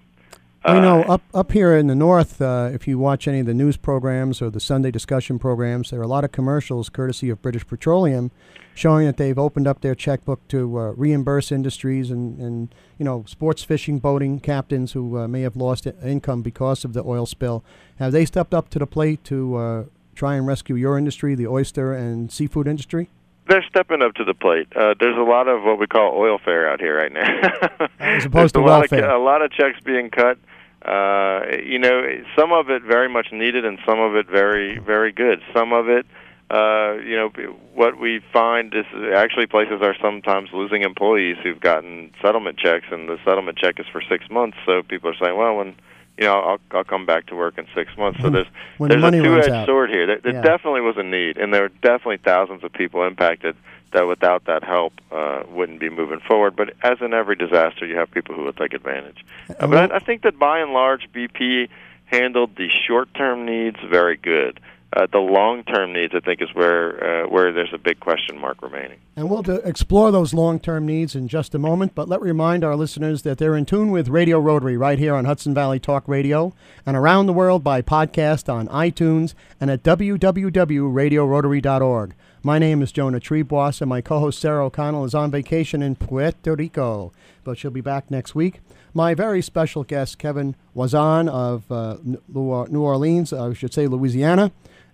You 0.67 0.75
know, 0.79 1.01
Uh, 1.07 1.13
up 1.15 1.21
up 1.33 1.51
here 1.53 1.75
in 1.75 1.87
the 1.87 1.95
north, 1.95 2.39
uh, 2.39 2.69
if 2.71 2.87
you 2.87 2.99
watch 2.99 3.27
any 3.27 3.39
of 3.39 3.47
the 3.47 3.53
news 3.53 3.77
programs 3.77 4.43
or 4.43 4.51
the 4.51 4.59
Sunday 4.59 4.91
discussion 4.91 5.39
programs, 5.39 5.89
there 5.89 5.99
are 5.99 6.03
a 6.03 6.07
lot 6.07 6.23
of 6.23 6.31
commercials 6.31 6.87
courtesy 6.87 7.31
of 7.31 7.41
British 7.41 7.65
Petroleum, 7.65 8.29
showing 8.73 9.05
that 9.05 9.17
they've 9.17 9.37
opened 9.37 9.67
up 9.67 9.81
their 9.81 9.95
checkbook 9.95 10.47
to 10.49 10.77
uh, 10.77 10.91
reimburse 10.91 11.51
industries 11.51 12.09
and, 12.11 12.39
and 12.39 12.73
you 12.97 13.05
know 13.05 13.23
sports 13.27 13.63
fishing, 13.63 13.99
boating 13.99 14.39
captains 14.39 14.93
who 14.93 15.17
uh, 15.17 15.27
may 15.27 15.41
have 15.41 15.55
lost 15.55 15.87
income 16.03 16.41
because 16.41 16.85
of 16.85 16.93
the 16.93 17.03
oil 17.03 17.25
spill. 17.25 17.63
Have 17.99 18.11
they 18.11 18.25
stepped 18.25 18.53
up 18.53 18.69
to 18.69 18.79
the 18.79 18.87
plate 18.87 19.23
to 19.25 19.55
uh, 19.55 19.83
try 20.15 20.35
and 20.35 20.47
rescue 20.47 20.75
your 20.75 20.97
industry, 20.97 21.35
the 21.35 21.47
oyster 21.47 21.93
and 21.93 22.31
seafood 22.31 22.67
industry? 22.67 23.09
they're 23.47 23.65
stepping 23.67 24.01
up 24.01 24.13
to 24.15 24.23
the 24.23 24.33
plate. 24.33 24.67
Uh, 24.75 24.93
there's 24.99 25.17
a 25.17 25.21
lot 25.21 25.47
of 25.47 25.63
what 25.63 25.77
we 25.77 25.85
call 25.85 26.15
oil 26.15 26.39
fare 26.43 26.71
out 26.71 26.79
here 26.79 26.97
right 26.97 27.11
now. 27.11 27.87
As 27.99 28.25
opposed 28.25 28.53
to 28.55 28.61
a 28.61 28.61
lot 28.61 28.85
of 28.85 28.91
welfare. 28.91 29.09
a 29.09 29.21
lot 29.21 29.41
of 29.41 29.51
checks 29.51 29.77
being 29.83 30.09
cut. 30.09 30.37
Uh, 30.83 31.57
you 31.63 31.77
know, 31.77 32.01
some 32.35 32.53
of 32.53 32.69
it 32.69 32.81
very 32.81 33.09
much 33.09 33.27
needed, 33.31 33.65
and 33.65 33.77
some 33.85 33.99
of 33.99 34.15
it 34.15 34.27
very, 34.27 34.79
very 34.79 35.11
good. 35.11 35.41
Some 35.53 35.73
of 35.73 35.89
it, 35.89 36.05
uh, 36.51 36.97
you 37.03 37.15
know, 37.15 37.29
what 37.73 37.97
we 37.97 38.19
find 38.33 38.73
is 38.73 38.85
actually 39.15 39.47
places 39.47 39.81
are 39.81 39.95
sometimes 40.01 40.49
losing 40.51 40.81
employees 40.81 41.37
who've 41.41 41.59
gotten 41.59 42.11
settlement 42.21 42.57
checks, 42.57 42.85
and 42.91 43.07
the 43.07 43.17
settlement 43.23 43.57
check 43.57 43.79
is 43.79 43.85
for 43.91 44.01
six 44.09 44.29
months. 44.29 44.57
So 44.65 44.83
people 44.83 45.09
are 45.09 45.15
saying, 45.15 45.37
well, 45.37 45.55
when 45.55 45.75
you 46.17 46.25
know, 46.25 46.33
I'll 46.39 46.59
I'll 46.71 46.83
come 46.83 47.05
back 47.05 47.27
to 47.27 47.35
work 47.35 47.57
in 47.57 47.65
six 47.73 47.95
months. 47.97 48.19
So 48.21 48.29
there's 48.29 48.47
When 48.77 48.89
there's 48.89 49.01
money 49.01 49.19
a 49.19 49.23
two-edged 49.23 49.65
sword 49.65 49.89
here. 49.89 50.05
There, 50.07 50.19
there 50.19 50.33
Yeah. 50.33 50.41
definitely 50.41 50.81
was 50.81 50.97
a 50.97 51.03
need, 51.03 51.37
and 51.37 51.53
there 51.53 51.61
were 51.63 51.69
definitely 51.81 52.17
thousands 52.17 52.63
of 52.63 52.73
people 52.73 53.03
impacted. 53.05 53.55
that 53.93 54.07
without 54.07 54.45
that 54.45 54.63
help 54.63 54.93
uh, 55.11 55.43
wouldn't 55.49 55.79
be 55.79 55.89
moving 55.89 56.21
forward. 56.21 56.55
But 56.55 56.73
as 56.81 56.97
in 57.01 57.13
every 57.13 57.35
disaster, 57.35 57.85
you 57.85 57.97
have 57.97 58.09
people 58.11 58.33
who 58.35 58.43
will 58.43 58.53
take 58.53 58.73
advantage. 58.73 59.25
Uh, 59.49 59.67
but 59.67 59.91
I, 59.91 59.95
I 59.97 59.99
think 59.99 60.21
that 60.23 60.39
by 60.39 60.59
and 60.59 60.71
large, 60.71 61.09
BP 61.13 61.67
handled 62.05 62.55
the 62.55 62.69
short-term 62.87 63.45
needs 63.45 63.77
very 63.89 64.15
good. 64.15 64.59
Uh, 64.93 65.07
the 65.09 65.19
long-term 65.19 65.93
needs, 65.93 66.13
I 66.13 66.19
think, 66.19 66.41
is 66.41 66.49
where 66.53 67.23
uh, 67.23 67.27
where 67.29 67.53
there's 67.53 67.71
a 67.73 67.77
big 67.77 68.01
question 68.01 68.37
mark 68.37 68.61
remaining. 68.61 68.99
And 69.15 69.29
we'll 69.29 69.49
explore 69.65 70.11
those 70.11 70.33
long-term 70.33 70.85
needs 70.85 71.15
in 71.15 71.29
just 71.29 71.55
a 71.55 71.59
moment. 71.59 71.95
But 71.95 72.09
let 72.09 72.21
remind 72.21 72.65
our 72.65 72.75
listeners 72.75 73.21
that 73.21 73.37
they're 73.37 73.55
in 73.55 73.65
tune 73.65 73.91
with 73.91 74.09
Radio 74.09 74.37
Rotary 74.37 74.75
right 74.75 74.99
here 74.99 75.15
on 75.15 75.23
Hudson 75.23 75.53
Valley 75.53 75.79
Talk 75.79 76.05
Radio 76.09 76.53
and 76.85 76.97
around 76.97 77.27
the 77.27 77.33
world 77.33 77.63
by 77.63 77.81
podcast 77.81 78.51
on 78.51 78.67
iTunes 78.67 79.33
and 79.61 79.71
at 79.71 79.81
www.radiorotary.org. 79.81 82.13
My 82.43 82.59
name 82.59 82.81
is 82.81 82.91
Jonah 82.91 83.19
Triebwasser, 83.21 83.81
and 83.81 83.89
my 83.89 84.01
co-host 84.01 84.39
Sarah 84.39 84.65
O'Connell 84.65 85.05
is 85.05 85.15
on 85.15 85.31
vacation 85.31 85.81
in 85.81 85.95
Puerto 85.95 86.55
Rico, 86.55 87.13
but 87.45 87.57
she'll 87.57 87.71
be 87.71 87.81
back 87.81 88.11
next 88.11 88.35
week. 88.35 88.59
My 88.93 89.13
very 89.13 89.41
special 89.41 89.85
guest, 89.85 90.17
Kevin 90.17 90.55
Voisin 90.75 91.29
of 91.29 91.71
uh, 91.71 91.95
New 92.03 92.81
Orleans, 92.81 93.31
I 93.31 93.53
should 93.53 93.73
say 93.73 93.87
Louisiana 93.87 94.51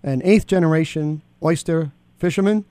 an 0.08 0.22
eighth 0.24 0.46
generation 0.46 1.22
oyster 1.42 1.92
fisherman, 2.18 2.64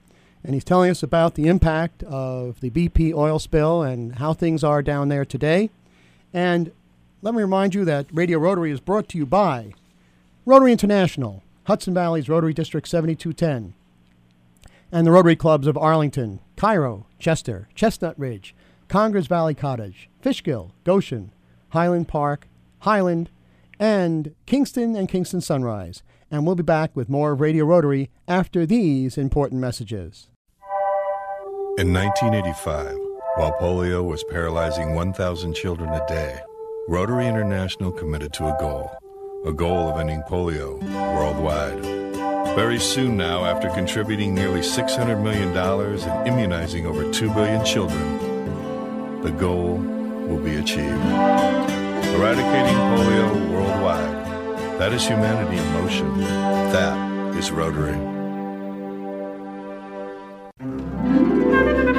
and 0.44 0.53
he's 0.53 0.63
telling 0.63 0.89
us 0.89 1.03
about 1.03 1.36
the 1.36 1.48
impact 1.48 2.03
of 2.03 2.60
the 2.62 2.70
BP 2.70 3.13
oil 3.13 3.39
spill 3.39 3.82
and 3.84 4.15
how 4.15 4.34
things 4.34 4.63
are 4.63 4.82
down 4.82 5.10
there 5.10 5.25
today. 5.25 5.70
And 6.34 6.72
let 7.22 7.34
me 7.34 7.41
remind 7.41 7.75
you 7.75 7.86
that 7.86 8.08
Radio 8.12 8.39
Rotary 8.39 8.72
is 8.72 8.79
brought 8.79 9.08
to 9.10 9.17
you 9.17 9.25
by 9.25 9.74
Rotary 10.46 10.72
International, 10.72 11.44
Hudson 11.65 11.94
Valley's 11.94 12.29
Rotary 12.29 12.53
District 12.53 12.88
7210, 12.88 13.74
and 14.91 15.06
the 15.06 15.12
Rotary 15.12 15.36
Clubs 15.36 15.67
of 15.67 15.77
Arlington, 15.77 16.39
Cairo, 16.56 17.06
Chester, 17.20 17.67
Chestnut 17.75 18.17
Ridge, 18.17 18.56
Congers 18.88 19.27
Valley 19.27 19.53
Cottage, 19.53 20.10
Fishkill, 20.22 20.72
Goshen, 20.84 21.32
Highland 21.70 22.08
Park, 22.08 22.48
Highland, 22.79 23.29
and 23.79 24.34
Kingston 24.46 24.96
and 24.96 25.10
Kingston 25.10 25.41
Sunrise 25.41 26.01
and 26.29 26.46
we'll 26.46 26.55
be 26.55 26.63
back 26.63 26.96
with 26.96 27.10
more 27.10 27.36
Radio 27.36 27.65
Rotary 27.65 28.10
after 28.27 28.65
these 28.65 29.17
important 29.17 29.62
messages. 29.62 30.29
In 31.77 31.93
1985, 31.93 32.96
while 33.36 33.53
polio 33.62 34.03
was 34.03 34.24
paralyzing 34.24 34.96
1,000 34.96 35.53
children 35.53 35.89
a 35.89 36.05
day, 36.07 36.39
Rotary 36.88 37.27
International 37.27 37.91
committed 37.91 38.34
to 38.34 38.46
a 38.46 38.57
goal 38.60 38.91
a 39.46 39.53
goal 39.53 39.88
of 39.88 40.00
ending 40.00 40.22
polio 40.24 40.81
worldwide. 41.15 41.79
Very 42.55 42.79
soon 42.79 43.15
now, 43.15 43.46
after 43.46 43.69
contributing 43.69 44.34
nearly 44.34 44.62
$600 44.62 45.22
million 45.24 45.55
and 45.55 46.27
immunizing 46.27 46.86
over 46.86 47.10
2 47.13 47.34
billion 47.34 47.63
children, 47.63 49.22
the 49.22 49.31
goal 49.31 49.75
will 49.75 50.39
be 50.39 50.55
achieved. 50.55 50.91
Eradicating 52.15 52.75
polio 52.75 53.51
worldwide 53.51 54.17
that 54.77 54.93
is 54.93 55.07
humanity 55.07 55.57
in 55.57 55.74
motion. 55.74 56.19
That 56.19 57.36
is 57.36 57.51
Rotary. 57.51 57.98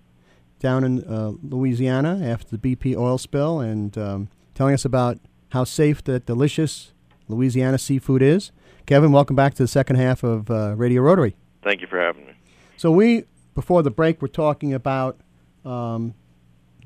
down 0.59 0.83
in 0.83 1.05
uh, 1.05 1.31
Louisiana 1.41 2.19
after 2.21 2.57
the 2.57 2.75
BP 2.75 2.93
oil 2.93 3.17
spill 3.17 3.61
and 3.61 3.97
um, 3.97 4.27
telling 4.53 4.73
us 4.73 4.83
about 4.83 5.17
how 5.51 5.63
safe 5.63 6.03
that 6.03 6.25
delicious 6.25 6.91
Louisiana 7.29 7.77
seafood 7.77 8.21
is. 8.21 8.51
Kevin, 8.85 9.13
welcome 9.13 9.37
back 9.37 9.53
to 9.53 9.63
the 9.63 9.67
second 9.67 9.95
half 9.95 10.23
of 10.23 10.51
uh, 10.51 10.75
Radio 10.75 11.01
Rotary. 11.01 11.37
Thank 11.63 11.81
you 11.81 11.87
for 11.87 11.99
having 11.99 12.25
me. 12.25 12.33
So 12.77 12.91
we, 12.91 13.25
before 13.53 13.83
the 13.83 13.91
break, 13.91 14.21
were 14.21 14.27
talking 14.27 14.73
about 14.73 15.19
um, 15.63 16.15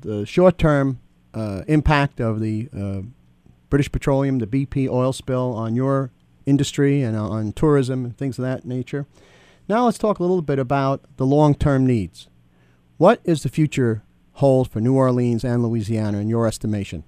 the 0.02 0.26
short-term 0.26 1.00
uh, 1.32 1.62
impact 1.66 2.20
of 2.20 2.40
the 2.40 2.68
uh, 2.76 3.02
British 3.70 3.90
Petroleum, 3.90 4.38
the 4.38 4.46
BP 4.46 4.88
oil 4.88 5.12
spill 5.12 5.54
on 5.54 5.74
your 5.74 6.10
industry 6.44 7.02
and 7.02 7.16
on 7.16 7.52
tourism 7.52 8.04
and 8.04 8.16
things 8.16 8.38
of 8.38 8.44
that 8.44 8.64
nature. 8.64 9.06
Now 9.68 9.86
let's 9.86 9.98
talk 9.98 10.18
a 10.18 10.22
little 10.22 10.42
bit 10.42 10.58
about 10.58 11.02
the 11.16 11.26
long-term 11.26 11.86
needs. 11.86 12.28
What 12.98 13.20
is 13.24 13.42
the 13.42 13.48
future 13.48 14.02
hold 14.34 14.70
for 14.70 14.80
New 14.80 14.94
Orleans 14.94 15.44
and 15.44 15.62
Louisiana 15.62 16.18
in 16.18 16.28
your 16.28 16.46
estimation? 16.46 17.04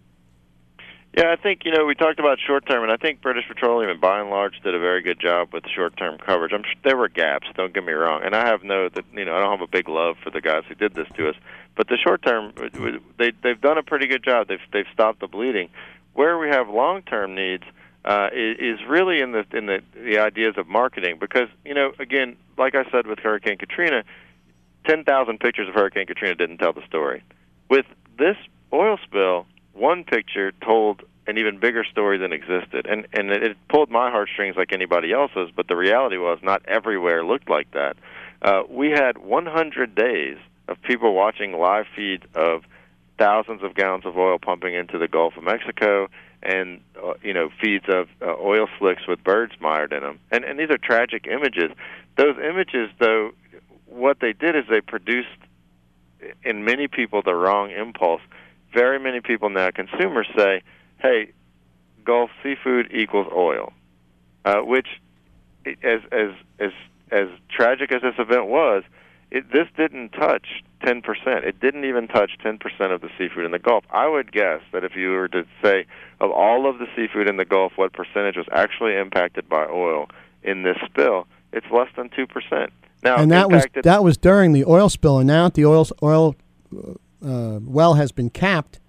Yeah, 1.17 1.33
I 1.33 1.37
think 1.37 1.63
you 1.65 1.73
know 1.73 1.85
we 1.87 1.95
talked 1.95 2.21
about 2.21 2.39
short 2.47 2.67
term, 2.67 2.83
and 2.83 2.93
I 2.93 2.97
think 2.97 3.23
British 3.23 3.45
Petroleum, 3.49 3.91
and 3.91 4.01
by 4.01 4.21
and 4.21 4.31
large, 4.31 4.61
did 4.63 4.75
a 4.75 4.79
very 4.79 5.03
good 5.03 5.19
job 5.19 5.53
with 5.53 5.65
short 5.75 5.97
term 5.97 6.19
coverage. 6.19 6.53
I'm 6.53 6.63
sure 6.63 6.75
there 6.85 6.97
were 6.97 7.09
gaps. 7.09 7.47
Don't 7.57 7.73
get 7.73 7.85
me 7.85 7.93
wrong, 7.93 8.23
and 8.25 8.37
I 8.37 8.47
have 8.47 8.63
no 8.63 8.89
that 8.91 9.05
you 9.15 9.25
know 9.25 9.35
I 9.35 9.41
don't 9.41 9.59
have 9.59 9.67
a 9.67 9.71
big 9.71 9.89
love 9.89 10.17
for 10.23 10.31
the 10.31 10.41
guys 10.41 10.65
who 10.69 10.75
did 10.75 10.95
this 10.95 11.09
to 11.17 11.31
us, 11.31 11.35
but 11.77 11.89
the 11.89 11.97
short 11.97 12.23
term 12.23 12.53
they 13.19 13.33
they've 13.43 13.61
done 13.61 13.79
a 13.79 13.83
pretty 13.83 14.07
good 14.07 14.23
job. 14.23 14.49
They've 14.49 14.61
they've 14.73 14.87
stopped 14.93 15.21
the 15.21 15.27
bleeding. 15.27 15.71
Where 16.13 16.39
we 16.39 16.49
have 16.49 16.69
long 16.69 17.03
term 17.03 17.35
needs 17.35 17.65
uh, 18.05 18.29
is, 18.33 18.59
is 18.59 18.79
really 18.87 19.21
in 19.21 19.33
the 19.33 19.47
in 19.53 19.67
the 19.67 19.81
the 19.95 20.19
ideas 20.19 20.55
of 20.59 20.69
marketing 20.69 21.17
because 21.19 21.49
you 21.65 21.75
know 21.75 21.93
again, 21.99 22.37
like 22.59 22.75
I 22.75 22.89
said 22.91 23.07
with 23.07 23.19
Hurricane 23.19 23.57
Katrina, 23.57 24.05
ten 24.87 25.05
thousand 25.05 25.41
pictures 25.41 25.69
of 25.69 25.75
Hurricane 25.75 26.07
Katrina 26.07 26.35
didn't 26.35 26.59
tell 26.59 26.75
the 26.75 26.87
story. 26.87 27.25
With 27.71 27.87
this 28.19 28.37
oil 28.73 28.99
spill 29.05 29.47
one 29.79 30.05
picture 30.05 30.53
told 30.65 31.03
an 31.27 31.37
even 31.37 31.59
bigger 31.59 31.85
story 31.85 32.19
than 32.19 32.33
existed, 32.33 32.87
and 32.87 33.07
and 33.13 33.31
it, 33.31 33.43
it 33.43 33.57
pulled 33.69 33.91
my 33.91 34.11
heartstrings 34.11 34.57
like 34.57 34.73
anybody 34.73 35.13
else's. 35.13 35.51
But 35.55 35.69
the 35.69 35.77
reality 35.77 36.17
was, 36.17 36.39
not 36.43 36.63
everywhere 36.67 37.25
looked 37.25 37.51
like 37.51 37.71
that. 37.73 37.97
Uh, 38.41 38.63
we 38.69 38.91
had 38.91 39.19
100 39.19 39.95
days 39.95 40.39
of 40.69 40.81
people 40.83 41.15
watching 41.15 41.53
live 41.53 41.87
feeds 41.95 42.23
of 42.35 42.63
thousands 43.19 43.63
of 43.63 43.75
gallons 43.75 44.07
of 44.07 44.17
oil 44.17 44.39
pumping 44.39 44.75
into 44.75 44.99
the 44.99 45.09
Gulf 45.09 45.37
of 45.37 45.45
Mexico, 45.45 46.09
and 46.43 46.81
uh, 47.03 47.15
you 47.23 47.35
know 47.35 47.51
feeds 47.61 47.85
of 47.89 48.09
uh, 48.23 48.35
oil 48.41 48.67
slicks 48.79 49.07
with 49.07 49.23
birds 49.23 49.53
mired 49.61 49.93
in 49.93 50.03
them. 50.03 50.19
And 50.31 50.45
and 50.45 50.59
these 50.59 50.71
are 50.71 50.79
tragic 50.79 51.27
images. 51.27 51.73
Those 52.17 52.37
images, 52.39 52.91
though, 52.99 53.33
what 53.87 54.21
they 54.21 54.33
did 54.33 54.57
is 54.57 54.65
they 54.71 54.81
produced 54.81 55.29
in 56.43 56.65
many 56.65 56.89
people 56.89 57.23
the 57.23 57.35
wrong 57.35 57.71
impulse 57.71 58.23
very 58.73 58.99
many 58.99 59.21
people 59.21 59.51
now, 59.51 59.71
consumers 59.71 60.29
say, 60.37 60.63
"Hey, 60.99 61.33
Gulf 62.05 62.31
seafood 62.43 62.93
equals 62.93 63.29
oil," 63.35 63.73
uh, 64.45 64.61
which, 64.61 64.89
as 65.67 66.01
as 66.13 66.31
as 66.59 66.73
as 67.11 67.29
tragic 67.49 67.93
as 67.93 68.03
this 68.03 68.15
event 68.19 68.47
was, 68.47 68.83
it, 69.31 69.51
this 69.53 69.67
didn't 69.77 70.11
touch 70.11 70.63
10%. 70.83 71.03
It 71.45 71.61
didn't 71.61 71.85
even 71.85 72.09
touch 72.09 72.33
10% 72.45 72.61
of 72.93 73.01
the 73.01 73.09
seafood 73.19 73.45
in 73.45 73.51
the 73.51 73.59
Gulf. 73.59 73.85
I 73.91 74.07
would 74.09 74.33
guess 74.33 74.61
that 74.73 74.85
if 74.85 74.95
you 74.95 75.11
were 75.11 75.29
to 75.29 75.45
say 75.63 75.87
of 76.21 76.31
all 76.31 76.69
of 76.69 76.79
the 76.79 76.87
seafood 76.97 77.29
in 77.29 77.37
the 77.37 77.45
Gulf, 77.45 77.73
what 77.77 77.93
percentage 77.93 78.37
was 78.37 78.47
actually 78.53 78.97
impacted 78.97 79.49
by 79.49 79.67
oil 79.67 80.09
in 80.43 80.63
this 80.63 80.77
spill, 80.87 81.27
it's 81.53 81.67
less 81.71 81.89
than 81.97 82.09
2%. 82.11 82.71
Now, 83.03 83.17
and 83.17 83.31
that 83.31 83.51
was 83.51 83.65
that 83.85 84.03
was 84.03 84.17
during 84.17 84.53
the 84.53 84.65
oil 84.65 84.89
spill, 84.89 85.19
and 85.19 85.29
now 85.29 85.47
at 85.47 85.55
the 85.55 85.65
oil 85.65 85.87
oil 86.03 86.35
uh, 87.25 87.59
well 87.63 87.95
has 87.95 88.13
been 88.13 88.31
capped, 88.31 88.81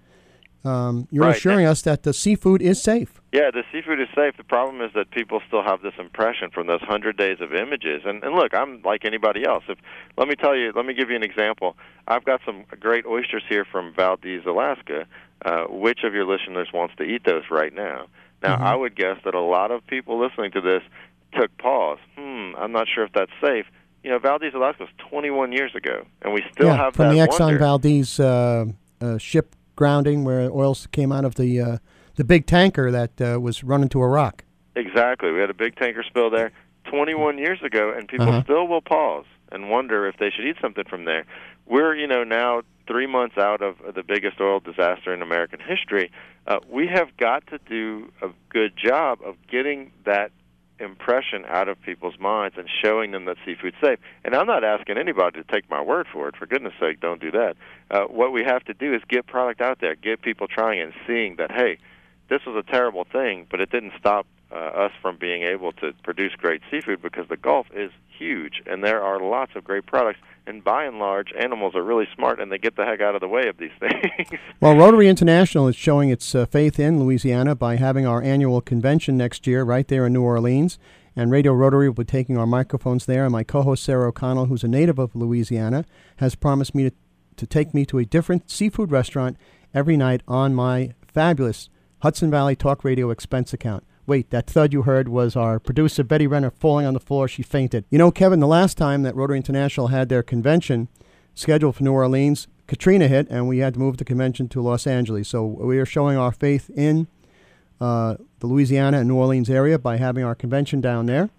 um, 0.64 1.08
you're 1.10 1.24
right. 1.24 1.36
assuring 1.36 1.66
us 1.66 1.82
that 1.82 2.02
the 2.02 2.12
seafood 2.12 2.60
is 2.60 2.82
safe. 2.82 3.20
Yeah, 3.32 3.50
the 3.52 3.62
seafood 3.72 4.00
is 4.00 4.08
safe. 4.14 4.36
The 4.36 4.44
problem 4.44 4.82
is 4.82 4.90
that 4.94 5.10
people 5.10 5.40
still 5.46 5.62
have 5.62 5.82
this 5.82 5.94
impression 5.98 6.50
from 6.50 6.66
those 6.66 6.80
hundred 6.82 7.16
days 7.16 7.38
of 7.40 7.54
images. 7.54 8.02
And, 8.04 8.22
and 8.24 8.34
look, 8.34 8.52
I'm 8.52 8.82
like 8.82 9.04
anybody 9.04 9.44
else. 9.46 9.64
If 9.68 9.78
let 10.18 10.28
me 10.28 10.34
tell 10.34 10.56
you, 10.56 10.72
let 10.74 10.84
me 10.84 10.92
give 10.94 11.08
you 11.10 11.16
an 11.16 11.22
example. 11.22 11.76
I've 12.08 12.24
got 12.24 12.40
some 12.44 12.64
great 12.80 13.06
oysters 13.06 13.44
here 13.48 13.64
from 13.64 13.94
Valdez, 13.94 14.44
Alaska. 14.46 15.06
Uh, 15.42 15.64
which 15.70 16.00
of 16.04 16.12
your 16.12 16.26
listeners 16.26 16.68
wants 16.74 16.94
to 16.96 17.02
eat 17.04 17.24
those 17.24 17.44
right 17.50 17.72
now? 17.72 18.06
Now, 18.42 18.56
Mhm. 18.56 18.60
I 18.62 18.74
would 18.76 18.94
guess 18.94 19.16
that 19.24 19.34
a 19.34 19.40
lot 19.40 19.70
of 19.70 19.86
people 19.86 20.18
listening 20.18 20.50
to 20.52 20.60
this 20.60 20.82
took 21.32 21.56
pause. 21.56 21.98
Hmm, 22.18 22.54
I'm 22.58 22.72
not 22.72 22.88
sure 22.88 23.04
if 23.04 23.12
that's 23.12 23.32
safe. 23.40 23.64
You 24.02 24.10
know, 24.10 24.18
Valdez, 24.18 24.54
Alaska 24.54 24.84
was 24.84 24.92
21 25.10 25.52
years 25.52 25.74
ago, 25.74 26.04
and 26.22 26.32
we 26.32 26.42
still 26.52 26.68
yeah, 26.68 26.76
have 26.76 26.94
from 26.94 27.14
that 27.14 27.28
the 27.28 27.32
Exxon 27.32 27.40
wonder. 27.40 27.58
Valdez 27.58 28.18
uh, 28.20 28.64
uh, 29.00 29.18
ship 29.18 29.54
grounding 29.76 30.24
where 30.24 30.50
oil 30.50 30.74
came 30.92 31.12
out 31.12 31.24
of 31.24 31.34
the 31.34 31.60
uh, 31.60 31.78
the 32.16 32.24
big 32.24 32.46
tanker 32.46 32.90
that 32.90 33.20
uh, 33.20 33.38
was 33.40 33.62
run 33.62 33.82
into 33.82 34.00
a 34.00 34.08
rock. 34.08 34.44
Exactly. 34.76 35.30
We 35.32 35.40
had 35.40 35.50
a 35.50 35.54
big 35.54 35.76
tanker 35.76 36.02
spill 36.02 36.30
there 36.30 36.52
21 36.84 37.38
years 37.38 37.62
ago, 37.62 37.92
and 37.96 38.08
people 38.08 38.28
Uh-huh. 38.28 38.42
still 38.44 38.66
will 38.68 38.80
pause 38.80 39.24
and 39.52 39.68
wonder 39.70 40.06
if 40.06 40.16
they 40.18 40.30
should 40.30 40.46
eat 40.46 40.56
something 40.60 40.84
from 40.88 41.04
there. 41.04 41.24
We're, 41.66 41.94
you 41.94 42.06
know, 42.06 42.24
now 42.24 42.62
three 42.86 43.06
months 43.06 43.36
out 43.38 43.62
of 43.62 43.76
the 43.94 44.02
biggest 44.02 44.40
oil 44.40 44.60
disaster 44.60 45.12
in 45.14 45.22
American 45.22 45.60
history. 45.60 46.10
Uh, 46.46 46.58
we 46.68 46.86
have 46.88 47.16
got 47.16 47.46
to 47.48 47.58
do 47.68 48.10
a 48.22 48.28
good 48.48 48.76
job 48.76 49.18
of 49.24 49.36
getting 49.48 49.92
that 50.04 50.30
impression 50.80 51.44
out 51.46 51.68
of 51.68 51.80
people's 51.82 52.18
minds 52.18 52.56
and 52.58 52.68
showing 52.82 53.10
them 53.10 53.26
that 53.26 53.36
seafood's 53.44 53.76
safe. 53.82 53.98
And 54.24 54.34
I'm 54.34 54.46
not 54.46 54.64
asking 54.64 54.98
anybody 54.98 55.42
to 55.42 55.52
take 55.52 55.68
my 55.70 55.80
word 55.80 56.06
for 56.12 56.28
it. 56.28 56.36
For 56.36 56.46
goodness 56.46 56.74
sake, 56.80 57.00
don't 57.00 57.20
do 57.20 57.30
that. 57.32 57.56
Uh, 57.90 58.04
what 58.04 58.32
we 58.32 58.42
have 58.42 58.64
to 58.64 58.74
do 58.74 58.94
is 58.94 59.02
get 59.08 59.26
product 59.26 59.60
out 59.60 59.80
there, 59.80 59.94
get 59.94 60.22
people 60.22 60.48
trying 60.48 60.80
and 60.80 60.92
seeing 61.06 61.36
that, 61.36 61.52
hey, 61.52 61.78
this 62.28 62.40
was 62.46 62.56
a 62.56 62.70
terrible 62.70 63.04
thing, 63.04 63.46
but 63.50 63.60
it 63.60 63.70
didn't 63.70 63.92
stop 63.98 64.26
uh, 64.52 64.54
us 64.56 64.92
from 65.00 65.16
being 65.16 65.42
able 65.42 65.72
to 65.72 65.92
produce 66.02 66.32
great 66.34 66.60
seafood 66.70 67.02
because 67.02 67.28
the 67.28 67.36
Gulf 67.36 67.66
is 67.74 67.90
huge 68.18 68.62
and 68.66 68.82
there 68.82 69.02
are 69.02 69.20
lots 69.20 69.52
of 69.54 69.64
great 69.64 69.86
products. 69.86 70.18
And 70.46 70.64
by 70.64 70.84
and 70.84 70.98
large, 70.98 71.32
animals 71.38 71.74
are 71.74 71.82
really 71.82 72.08
smart 72.14 72.40
and 72.40 72.50
they 72.50 72.58
get 72.58 72.76
the 72.76 72.84
heck 72.84 73.00
out 73.00 73.14
of 73.14 73.20
the 73.20 73.28
way 73.28 73.48
of 73.48 73.58
these 73.58 73.70
things. 73.80 74.40
Well, 74.60 74.76
Rotary 74.76 75.08
International 75.08 75.68
is 75.68 75.76
showing 75.76 76.10
its 76.10 76.34
uh, 76.34 76.46
faith 76.46 76.80
in 76.80 77.02
Louisiana 77.02 77.54
by 77.54 77.76
having 77.76 78.06
our 78.06 78.22
annual 78.22 78.60
convention 78.60 79.16
next 79.16 79.46
year 79.46 79.62
right 79.62 79.86
there 79.86 80.06
in 80.06 80.12
New 80.12 80.22
Orleans. 80.22 80.78
And 81.16 81.30
Radio 81.30 81.52
Rotary 81.52 81.88
will 81.88 81.94
be 81.94 82.04
taking 82.04 82.38
our 82.38 82.46
microphones 82.46 83.06
there. 83.06 83.24
And 83.24 83.32
my 83.32 83.44
co 83.44 83.62
host, 83.62 83.84
Sarah 83.84 84.08
O'Connell, 84.08 84.46
who's 84.46 84.64
a 84.64 84.68
native 84.68 84.98
of 84.98 85.14
Louisiana, 85.14 85.84
has 86.16 86.34
promised 86.34 86.74
me 86.74 86.84
to, 86.84 86.92
to 87.36 87.46
take 87.46 87.74
me 87.74 87.84
to 87.86 87.98
a 87.98 88.04
different 88.04 88.50
seafood 88.50 88.90
restaurant 88.90 89.36
every 89.74 89.96
night 89.96 90.22
on 90.26 90.54
my 90.54 90.94
fabulous 91.02 91.68
Hudson 92.00 92.30
Valley 92.30 92.56
Talk 92.56 92.84
Radio 92.84 93.10
expense 93.10 93.52
account. 93.52 93.84
Wait, 94.10 94.30
that 94.30 94.48
thud 94.48 94.72
you 94.72 94.82
heard 94.82 95.08
was 95.08 95.36
our 95.36 95.60
producer, 95.60 96.02
Betty 96.02 96.26
Renner, 96.26 96.50
falling 96.50 96.84
on 96.84 96.94
the 96.94 96.98
floor. 96.98 97.28
She 97.28 97.44
fainted. 97.44 97.84
You 97.90 97.98
know, 97.98 98.10
Kevin, 98.10 98.40
the 98.40 98.48
last 98.48 98.76
time 98.76 99.04
that 99.04 99.14
Rotary 99.14 99.36
International 99.36 99.86
had 99.86 100.08
their 100.08 100.24
convention 100.24 100.88
scheduled 101.36 101.76
for 101.76 101.84
New 101.84 101.92
Orleans, 101.92 102.48
Katrina 102.66 103.06
hit, 103.06 103.28
and 103.30 103.46
we 103.46 103.58
had 103.58 103.74
to 103.74 103.78
move 103.78 103.98
the 103.98 104.04
convention 104.04 104.48
to 104.48 104.60
Los 104.60 104.84
Angeles. 104.84 105.28
So 105.28 105.44
we 105.44 105.78
are 105.78 105.86
showing 105.86 106.18
our 106.18 106.32
faith 106.32 106.70
in 106.70 107.06
uh, 107.80 108.16
the 108.40 108.48
Louisiana 108.48 108.98
and 108.98 109.06
New 109.06 109.14
Orleans 109.14 109.48
area 109.48 109.78
by 109.78 109.98
having 109.98 110.24
our 110.24 110.34
convention 110.34 110.80
down 110.80 111.06
there. 111.06 111.30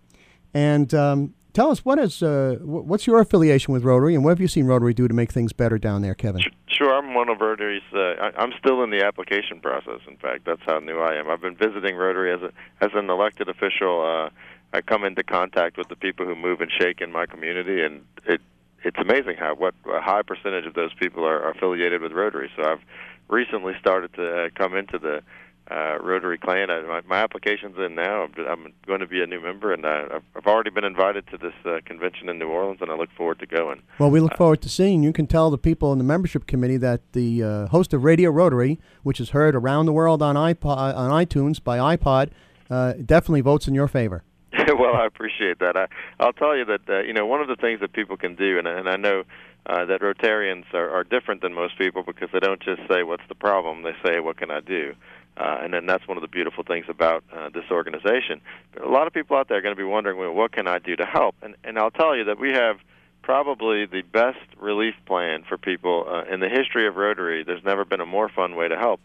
And 0.53 0.93
um, 0.93 1.33
tell 1.53 1.71
us 1.71 1.83
what 1.85 1.99
is 1.99 2.23
uh, 2.23 2.57
what's 2.61 3.07
your 3.07 3.19
affiliation 3.19 3.73
with 3.73 3.83
Rotary, 3.83 4.15
and 4.15 4.23
what 4.23 4.31
have 4.31 4.39
you 4.39 4.47
seen 4.47 4.65
Rotary 4.65 4.93
do 4.93 5.07
to 5.07 5.13
make 5.13 5.31
things 5.31 5.53
better 5.53 5.77
down 5.77 6.01
there, 6.01 6.15
Kevin? 6.15 6.41
Sure, 6.67 6.93
I'm 6.93 7.13
one 7.13 7.29
of 7.29 7.39
Rotary's. 7.39 7.81
Uh, 7.93 8.31
I'm 8.37 8.53
still 8.59 8.83
in 8.83 8.89
the 8.89 9.03
application 9.05 9.59
process. 9.59 9.99
In 10.07 10.17
fact, 10.17 10.45
that's 10.45 10.61
how 10.65 10.79
new 10.79 10.99
I 10.99 11.15
am. 11.15 11.29
I've 11.29 11.41
been 11.41 11.55
visiting 11.55 11.95
Rotary 11.95 12.33
as 12.33 12.41
a 12.41 12.51
as 12.83 12.91
an 12.93 13.09
elected 13.09 13.49
official. 13.49 14.01
Uh, 14.01 14.29
I 14.73 14.81
come 14.81 15.03
into 15.03 15.23
contact 15.23 15.77
with 15.77 15.89
the 15.89 15.95
people 15.95 16.25
who 16.25 16.35
move 16.35 16.61
and 16.61 16.71
shake 16.79 17.01
in 17.01 17.11
my 17.11 17.25
community, 17.25 17.83
and 17.83 18.03
it 18.25 18.41
it's 18.83 18.97
amazing 18.97 19.35
how 19.37 19.55
what 19.55 19.75
a 19.93 20.01
high 20.01 20.21
percentage 20.21 20.65
of 20.65 20.73
those 20.73 20.93
people 20.95 21.25
are, 21.25 21.43
are 21.43 21.51
affiliated 21.51 22.01
with 22.01 22.11
Rotary. 22.11 22.49
So 22.55 22.63
I've 22.63 22.81
recently 23.29 23.73
started 23.79 24.13
to 24.15 24.45
uh, 24.45 24.49
come 24.55 24.75
into 24.75 24.97
the 24.97 25.21
uh, 25.69 25.97
Rotary 26.01 26.37
clan. 26.37 26.69
I, 26.69 26.81
my, 26.81 27.01
my 27.07 27.17
application's 27.17 27.77
in 27.77 27.95
now. 27.95 28.23
I'm, 28.23 28.33
I'm 28.47 28.73
going 28.87 28.99
to 28.99 29.07
be 29.07 29.21
a 29.21 29.27
new 29.27 29.39
member, 29.39 29.73
and 29.73 29.85
uh, 29.85 30.19
I've, 30.35 30.47
already 30.47 30.69
been 30.69 30.83
invited 30.83 31.27
to 31.27 31.37
this 31.37 31.53
uh, 31.65 31.79
convention 31.85 32.29
in 32.29 32.39
New 32.39 32.49
Orleans, 32.49 32.79
and 32.81 32.91
I 32.91 32.95
look 32.95 33.09
forward 33.15 33.39
to 33.39 33.45
going. 33.45 33.81
Well, 33.99 34.09
we 34.09 34.19
look 34.19 34.35
forward 34.35 34.61
to 34.63 34.69
seeing 34.69 35.03
you. 35.03 35.09
You 35.09 35.13
can 35.13 35.27
tell 35.27 35.49
the 35.49 35.57
people 35.57 35.91
in 35.91 35.97
the 35.97 36.03
membership 36.03 36.47
committee 36.47 36.77
that 36.77 37.13
the 37.13 37.43
uh, 37.43 37.67
host 37.67 37.93
of 37.93 38.03
Radio 38.03 38.31
Rotary, 38.31 38.79
which 39.03 39.19
is 39.19 39.31
heard 39.31 39.55
around 39.55 39.85
the 39.85 39.93
world 39.93 40.21
on 40.21 40.35
iPod, 40.35 40.95
on 40.95 41.11
iTunes 41.11 41.63
by 41.63 41.77
iPod, 41.77 42.31
uh, 42.69 42.93
definitely 42.93 43.41
votes 43.41 43.67
in 43.67 43.75
your 43.75 43.87
favor. 43.87 44.23
well, 44.77 44.95
I 44.95 45.05
appreciate 45.05 45.59
that. 45.59 45.77
I, 45.77 45.87
I'll 46.19 46.33
tell 46.33 46.55
you 46.57 46.65
that 46.65 46.81
uh, 46.89 46.99
you 47.01 47.13
know 47.13 47.25
one 47.25 47.41
of 47.41 47.47
the 47.47 47.55
things 47.55 47.79
that 47.79 47.93
people 47.93 48.17
can 48.17 48.35
do, 48.35 48.57
and, 48.57 48.67
and 48.67 48.89
I 48.89 48.97
know 48.97 49.23
uh, 49.65 49.85
that 49.85 50.01
Rotarians 50.01 50.65
are, 50.73 50.89
are 50.89 51.03
different 51.03 51.41
than 51.41 51.53
most 51.53 51.77
people 51.77 52.03
because 52.03 52.29
they 52.33 52.39
don't 52.39 52.61
just 52.61 52.81
say 52.89 53.03
what's 53.03 53.23
the 53.29 53.35
problem; 53.35 53.83
they 53.83 53.95
say 54.03 54.19
what 54.19 54.37
can 54.37 54.51
I 54.51 54.59
do. 54.59 54.93
Uh, 55.37 55.59
and 55.61 55.73
then 55.73 55.85
that's 55.85 56.07
one 56.07 56.17
of 56.17 56.21
the 56.21 56.27
beautiful 56.27 56.63
things 56.63 56.85
about 56.89 57.23
uh, 57.33 57.49
this 57.49 57.63
organization. 57.71 58.41
But 58.73 58.83
a 58.83 58.89
lot 58.89 59.07
of 59.07 59.13
people 59.13 59.37
out 59.37 59.47
there 59.47 59.57
are 59.57 59.61
going 59.61 59.75
to 59.75 59.81
be 59.81 59.87
wondering, 59.87 60.17
well, 60.19 60.33
what 60.33 60.51
can 60.51 60.67
I 60.67 60.79
do 60.79 60.95
to 60.95 61.05
help? 61.05 61.35
And, 61.41 61.55
and 61.63 61.79
I'll 61.79 61.91
tell 61.91 62.15
you 62.15 62.25
that 62.25 62.39
we 62.39 62.51
have 62.51 62.77
probably 63.21 63.85
the 63.85 64.01
best 64.01 64.39
relief 64.59 64.95
plan 65.05 65.43
for 65.47 65.57
people 65.57 66.05
uh, 66.07 66.23
in 66.31 66.41
the 66.41 66.49
history 66.49 66.87
of 66.87 66.95
Rotary. 66.95 67.43
There's 67.43 67.63
never 67.63 67.85
been 67.85 68.01
a 68.01 68.05
more 68.05 68.29
fun 68.29 68.55
way 68.55 68.67
to 68.67 68.77
help. 68.77 68.99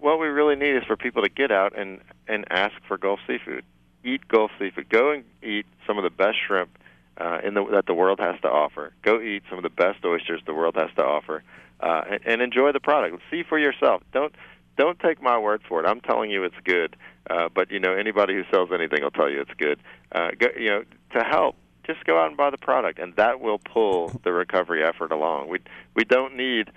What 0.00 0.18
we 0.18 0.28
really 0.28 0.56
need 0.56 0.76
is 0.76 0.84
for 0.84 0.96
people 0.96 1.22
to 1.22 1.28
get 1.28 1.50
out 1.50 1.76
and, 1.76 2.00
and 2.26 2.44
ask 2.50 2.74
for 2.86 2.96
Gulf 2.96 3.20
seafood 3.26 3.64
eat 4.04 4.26
Gulf 4.28 4.50
seafood. 4.58 4.88
Go 4.88 5.12
and 5.12 5.24
eat 5.42 5.66
some 5.86 5.98
of 5.98 6.04
the 6.04 6.10
best 6.10 6.38
shrimp 6.46 6.70
uh, 7.18 7.40
in 7.42 7.54
the, 7.54 7.64
that 7.72 7.86
the 7.86 7.94
world 7.94 8.20
has 8.20 8.40
to 8.42 8.48
offer. 8.48 8.92
Go 9.02 9.20
eat 9.20 9.42
some 9.48 9.58
of 9.58 9.62
the 9.62 9.70
best 9.70 10.04
oysters 10.04 10.40
the 10.46 10.54
world 10.54 10.76
has 10.76 10.90
to 10.96 11.04
offer, 11.04 11.42
uh, 11.80 12.02
and, 12.10 12.20
and 12.24 12.42
enjoy 12.42 12.72
the 12.72 12.80
product. 12.80 13.20
See 13.30 13.42
for 13.42 13.58
yourself. 13.58 14.02
Don't 14.12 14.34
don't 14.78 14.98
take 15.00 15.20
my 15.20 15.36
word 15.38 15.60
for 15.68 15.84
it. 15.84 15.86
I'm 15.86 16.00
telling 16.00 16.30
you 16.30 16.44
it's 16.44 16.56
good. 16.64 16.96
Uh, 17.28 17.50
but 17.54 17.70
you 17.70 17.78
know 17.78 17.92
anybody 17.92 18.34
who 18.34 18.44
sells 18.50 18.70
anything 18.72 19.02
will 19.02 19.10
tell 19.10 19.28
you 19.28 19.42
it's 19.42 19.54
good. 19.58 19.80
Uh, 20.12 20.30
go, 20.38 20.46
you 20.58 20.70
know 20.70 20.84
to 21.12 21.22
help. 21.22 21.56
Just 21.86 22.04
go 22.04 22.18
out 22.18 22.28
and 22.28 22.36
buy 22.36 22.50
the 22.50 22.58
product, 22.58 22.98
and 22.98 23.14
that 23.16 23.40
will 23.40 23.58
pull 23.58 24.08
the 24.22 24.32
recovery 24.32 24.82
effort 24.82 25.12
along. 25.12 25.48
We 25.48 25.58
we 25.94 26.04
don't 26.04 26.36
need 26.36 26.70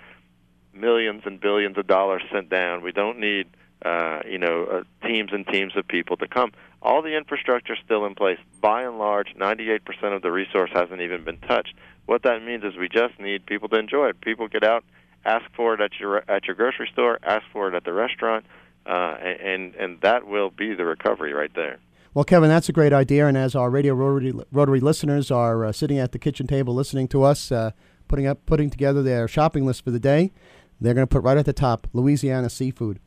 millions 0.74 1.22
and 1.24 1.40
billions 1.40 1.78
of 1.78 1.86
dollars 1.86 2.22
sent 2.30 2.50
down. 2.50 2.82
We 2.82 2.92
don't 2.92 3.18
need 3.18 3.46
uh, 3.84 4.20
you 4.28 4.38
know, 4.38 4.64
uh, 4.64 5.06
teams 5.06 5.30
and 5.32 5.46
teams 5.46 5.76
of 5.76 5.86
people 5.88 6.16
to 6.16 6.28
come. 6.28 6.52
All 6.82 7.02
the 7.02 7.16
infrastructure 7.16 7.72
is 7.74 7.78
still 7.84 8.06
in 8.06 8.14
place. 8.14 8.38
By 8.60 8.82
and 8.82 8.98
large, 8.98 9.34
98% 9.36 9.80
of 10.14 10.22
the 10.22 10.30
resource 10.30 10.70
hasn't 10.72 11.00
even 11.00 11.24
been 11.24 11.38
touched. 11.38 11.74
What 12.06 12.22
that 12.22 12.42
means 12.44 12.64
is 12.64 12.76
we 12.76 12.88
just 12.88 13.18
need 13.18 13.46
people 13.46 13.68
to 13.70 13.78
enjoy 13.78 14.08
it. 14.08 14.20
People 14.20 14.48
get 14.48 14.64
out, 14.64 14.84
ask 15.24 15.44
for 15.54 15.74
it 15.74 15.80
at 15.80 15.98
your 15.98 16.28
at 16.30 16.46
your 16.46 16.56
grocery 16.56 16.88
store, 16.92 17.18
ask 17.22 17.44
for 17.52 17.68
it 17.68 17.74
at 17.74 17.84
the 17.84 17.92
restaurant, 17.92 18.44
uh, 18.86 19.16
and 19.20 19.74
and 19.74 20.00
that 20.02 20.26
will 20.26 20.50
be 20.50 20.74
the 20.74 20.84
recovery 20.84 21.32
right 21.32 21.54
there. 21.54 21.78
Well, 22.14 22.24
Kevin, 22.24 22.50
that's 22.50 22.68
a 22.68 22.72
great 22.72 22.92
idea. 22.92 23.26
And 23.26 23.38
as 23.38 23.54
our 23.54 23.70
Radio 23.70 23.94
Rotary, 23.94 24.34
Rotary 24.52 24.80
listeners 24.80 25.30
are 25.30 25.64
uh, 25.64 25.72
sitting 25.72 25.98
at 25.98 26.12
the 26.12 26.18
kitchen 26.18 26.46
table 26.46 26.74
listening 26.74 27.08
to 27.08 27.22
us, 27.22 27.50
uh, 27.50 27.70
putting 28.06 28.26
up, 28.26 28.44
putting 28.44 28.68
together 28.68 29.02
their 29.02 29.26
shopping 29.26 29.64
list 29.64 29.82
for 29.82 29.90
the 29.90 29.98
day, 30.00 30.30
they're 30.78 30.92
going 30.92 31.06
to 31.06 31.10
put 31.10 31.22
right 31.22 31.38
at 31.38 31.46
the 31.46 31.54
top 31.54 31.86
Louisiana 31.94 32.50
seafood. 32.50 32.98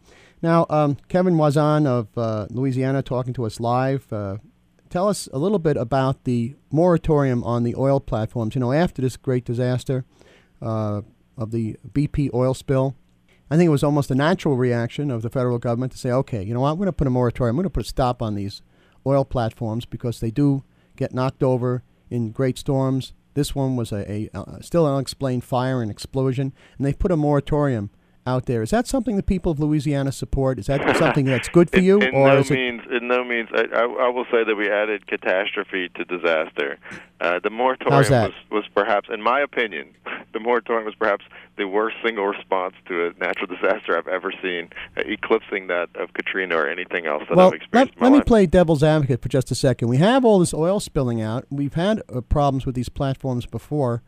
Now, 0.41 0.65
um, 0.69 0.97
Kevin 1.07 1.37
Voisin 1.37 1.85
of 1.85 2.07
uh, 2.17 2.47
Louisiana 2.49 3.03
talking 3.03 3.33
to 3.33 3.45
us 3.45 3.59
live. 3.59 4.11
Uh, 4.11 4.37
tell 4.89 5.07
us 5.07 5.29
a 5.31 5.37
little 5.37 5.59
bit 5.59 5.77
about 5.77 6.23
the 6.23 6.55
moratorium 6.71 7.43
on 7.43 7.63
the 7.63 7.75
oil 7.75 7.99
platforms. 7.99 8.55
You 8.55 8.61
know, 8.61 8.71
after 8.71 9.01
this 9.01 9.17
great 9.17 9.45
disaster 9.45 10.03
uh, 10.61 11.01
of 11.37 11.51
the 11.51 11.77
BP 11.91 12.33
oil 12.33 12.53
spill, 12.53 12.95
I 13.49 13.57
think 13.57 13.67
it 13.67 13.71
was 13.71 13.83
almost 13.83 14.09
a 14.09 14.15
natural 14.15 14.57
reaction 14.57 15.11
of 15.11 15.21
the 15.21 15.29
federal 15.29 15.59
government 15.59 15.91
to 15.91 15.97
say, 15.97 16.11
okay, 16.11 16.43
you 16.43 16.53
know 16.53 16.61
what, 16.61 16.71
I'm 16.71 16.77
going 16.77 16.87
to 16.87 16.93
put 16.93 17.07
a 17.07 17.11
moratorium. 17.11 17.55
I'm 17.55 17.63
going 17.63 17.65
to 17.65 17.69
put 17.69 17.85
a 17.85 17.89
stop 17.89 18.21
on 18.21 18.35
these 18.35 18.61
oil 19.05 19.23
platforms 19.23 19.85
because 19.85 20.19
they 20.19 20.31
do 20.31 20.63
get 20.95 21.13
knocked 21.13 21.43
over 21.43 21.83
in 22.09 22.31
great 22.31 22.57
storms. 22.57 23.13
This 23.35 23.53
one 23.53 23.75
was 23.75 23.91
a, 23.91 24.09
a, 24.11 24.29
a 24.33 24.63
still 24.63 24.87
an 24.87 24.93
unexplained 24.93 25.43
fire 25.43 25.81
and 25.81 25.91
explosion, 25.91 26.53
and 26.77 26.85
they 26.85 26.93
put 26.93 27.11
a 27.11 27.17
moratorium 27.17 27.91
out 28.25 28.45
there. 28.45 28.61
Is 28.61 28.71
that 28.71 28.87
something 28.87 29.15
the 29.15 29.23
people 29.23 29.51
of 29.51 29.59
Louisiana 29.59 30.11
support? 30.11 30.59
Is 30.59 30.67
that 30.67 30.97
something 30.97 31.25
that's 31.25 31.47
good 31.47 31.69
for 31.69 31.79
you, 31.79 31.99
in 32.01 32.13
or 32.13 32.27
no 32.29 32.37
is 32.39 32.49
it? 32.49 32.55
means, 32.55 32.81
in 32.91 33.07
no 33.07 33.23
means, 33.23 33.49
I, 33.53 33.65
I, 33.73 33.83
I 33.83 34.09
will 34.09 34.25
say 34.31 34.43
that 34.43 34.55
we 34.55 34.69
added 34.69 35.07
catastrophe 35.07 35.89
to 35.95 36.05
disaster. 36.05 36.77
Uh, 37.21 37.39
the 37.39 37.49
moratorium 37.49 37.97
was, 37.97 38.33
was 38.51 38.65
perhaps, 38.73 39.09
in 39.11 39.21
my 39.21 39.39
opinion, 39.39 39.89
the 40.33 40.39
moratorium 40.39 40.85
was 40.85 40.95
perhaps 40.95 41.25
the 41.57 41.67
worst 41.67 41.95
single 42.03 42.25
response 42.25 42.73
to 42.87 43.07
a 43.07 43.13
natural 43.19 43.47
disaster 43.47 43.97
I've 43.97 44.07
ever 44.07 44.33
seen, 44.41 44.69
uh, 44.97 45.01
eclipsing 45.05 45.67
that 45.67 45.89
of 45.95 46.13
Katrina 46.13 46.55
or 46.57 46.67
anything 46.67 47.05
else 47.05 47.23
that 47.29 47.37
Well, 47.37 47.47
I've 47.47 47.53
experienced 47.53 47.93
let, 47.95 47.99
in 47.99 48.03
let 48.03 48.11
me 48.11 48.17
life. 48.19 48.25
play 48.27 48.45
devil's 48.45 48.83
advocate 48.83 49.21
for 49.21 49.29
just 49.29 49.51
a 49.51 49.55
second. 49.55 49.87
We 49.87 49.97
have 49.97 50.25
all 50.25 50.39
this 50.39 50.53
oil 50.53 50.79
spilling 50.79 51.21
out. 51.21 51.45
We've 51.49 51.75
had 51.75 52.01
uh, 52.13 52.21
problems 52.21 52.65
with 52.65 52.75
these 52.75 52.89
platforms 52.89 53.45
before. 53.45 54.03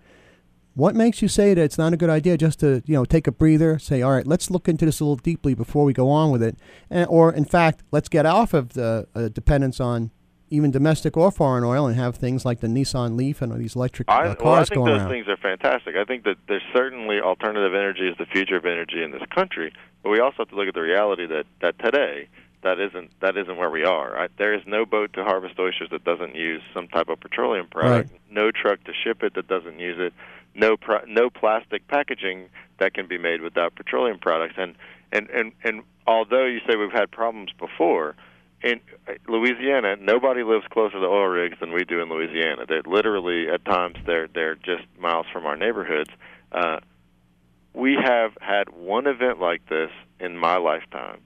What 0.78 0.94
makes 0.94 1.24
you 1.24 1.28
say 1.28 1.56
that 1.56 1.64
it's 1.64 1.80
not 1.80 1.94
a 1.94 1.98
good 1.98 2.12
idea 2.12 2.38
just 2.38 2.60
to 2.60 2.84
you 2.86 2.94
know 2.94 3.04
take 3.04 3.26
a 3.26 3.32
breather, 3.32 3.80
say, 3.80 4.04
all 4.04 4.12
right, 4.12 4.28
let's 4.28 4.52
look 4.52 4.70
into 4.70 4.86
this 4.86 5.00
a 5.00 5.04
little 5.04 5.16
deeply 5.16 5.56
before 5.56 5.84
we 5.84 5.92
go 5.92 6.08
on 6.12 6.30
with 6.30 6.44
it, 6.44 6.56
and, 6.92 7.08
or 7.10 7.34
in 7.34 7.46
fact, 7.46 7.82
let's 7.90 8.08
get 8.08 8.28
off 8.28 8.54
of 8.54 8.74
the 8.74 9.08
uh, 9.16 9.30
dependence 9.30 9.80
on 9.80 10.12
even 10.52 10.70
domestic 10.70 11.18
or 11.18 11.32
foreign 11.32 11.64
oil 11.64 11.88
and 11.88 11.96
have 11.96 12.18
things 12.18 12.46
like 12.46 12.60
the 12.60 12.68
Nissan 12.68 13.18
Leaf 13.18 13.42
and 13.42 13.52
these 13.60 13.76
electric 13.76 14.08
uh, 14.08 14.14
I, 14.14 14.36
cars 14.36 14.40
well, 14.40 14.54
I 14.54 14.64
think 14.66 14.86
those 14.86 15.02
around. 15.02 15.10
things 15.10 15.28
are 15.28 15.38
fantastic. 15.38 15.96
I 15.96 16.06
think 16.06 16.26
that 16.26 16.38
there's 16.48 16.62
certainly 16.72 17.22
alternative 17.22 17.74
energy 17.74 18.08
is 18.08 18.16
the 18.20 18.28
future 18.28 18.58
of 18.58 18.66
energy 18.68 19.02
in 19.02 19.10
this 19.10 19.24
country, 19.34 19.74
but 20.04 20.12
we 20.12 20.20
also 20.20 20.36
have 20.38 20.50
to 20.50 20.56
look 20.56 20.68
at 20.68 20.76
the 20.76 20.82
reality 20.82 21.26
that 21.26 21.46
that 21.60 21.80
today 21.80 22.28
that 22.62 22.80
isn't 22.80 23.12
that 23.22 23.38
isn't 23.38 23.58
where 23.58 23.70
we 23.70 23.84
are. 23.84 24.18
I, 24.18 24.28
there 24.38 24.54
is 24.54 24.62
no 24.68 24.86
boat 24.86 25.14
to 25.14 25.24
harvest 25.24 25.58
oysters 25.58 25.90
that 25.92 26.04
doesn't 26.04 26.36
use 26.36 26.62
some 26.74 26.88
type 26.88 27.10
of 27.10 27.20
petroleum 27.20 27.68
product. 27.68 28.12
No 28.30 28.52
truck 28.52 28.84
to 28.84 28.94
ship 28.94 29.24
it 29.24 29.34
that 29.36 29.48
doesn't 29.48 29.80
use 29.80 29.98
it. 30.00 30.14
No 30.58 30.76
pro, 30.76 31.00
no 31.08 31.30
plastic 31.30 31.88
packaging 31.88 32.50
that 32.80 32.94
can 32.94 33.08
be 33.08 33.18
made 33.18 33.42
without 33.42 33.76
petroleum 33.76 34.20
products. 34.20 34.56
And 34.58 34.76
and 35.12 35.30
and 35.30 35.52
and 35.64 35.84
although 36.06 36.46
you 36.46 36.60
say 36.68 36.76
we've 36.76 36.92
had 36.92 37.12
problems 37.12 37.52
before, 37.58 38.16
in 38.64 38.80
Louisiana, 39.28 39.96
nobody 40.02 40.44
lives 40.44 40.66
closer 40.72 41.00
to 41.00 41.06
oil 41.06 41.28
rigs 41.28 41.58
than 41.60 41.72
we 41.74 41.86
do 41.86 42.02
in 42.02 42.10
Louisiana. 42.10 42.66
They're 42.68 42.82
literally 42.86 43.48
at 43.50 43.64
times 43.66 43.98
they're 44.06 44.28
they're 44.34 44.56
just 44.56 44.84
miles 45.00 45.28
from 45.32 45.46
our 45.46 45.56
neighborhoods. 45.56 46.10
Uh, 46.52 46.80
we 47.74 47.96
have 48.04 48.32
had 48.42 48.70
one 48.70 49.06
event 49.06 49.40
like 49.40 49.64
this 49.70 49.92
in 50.20 50.38
my 50.38 50.58
lifetime. 50.58 51.20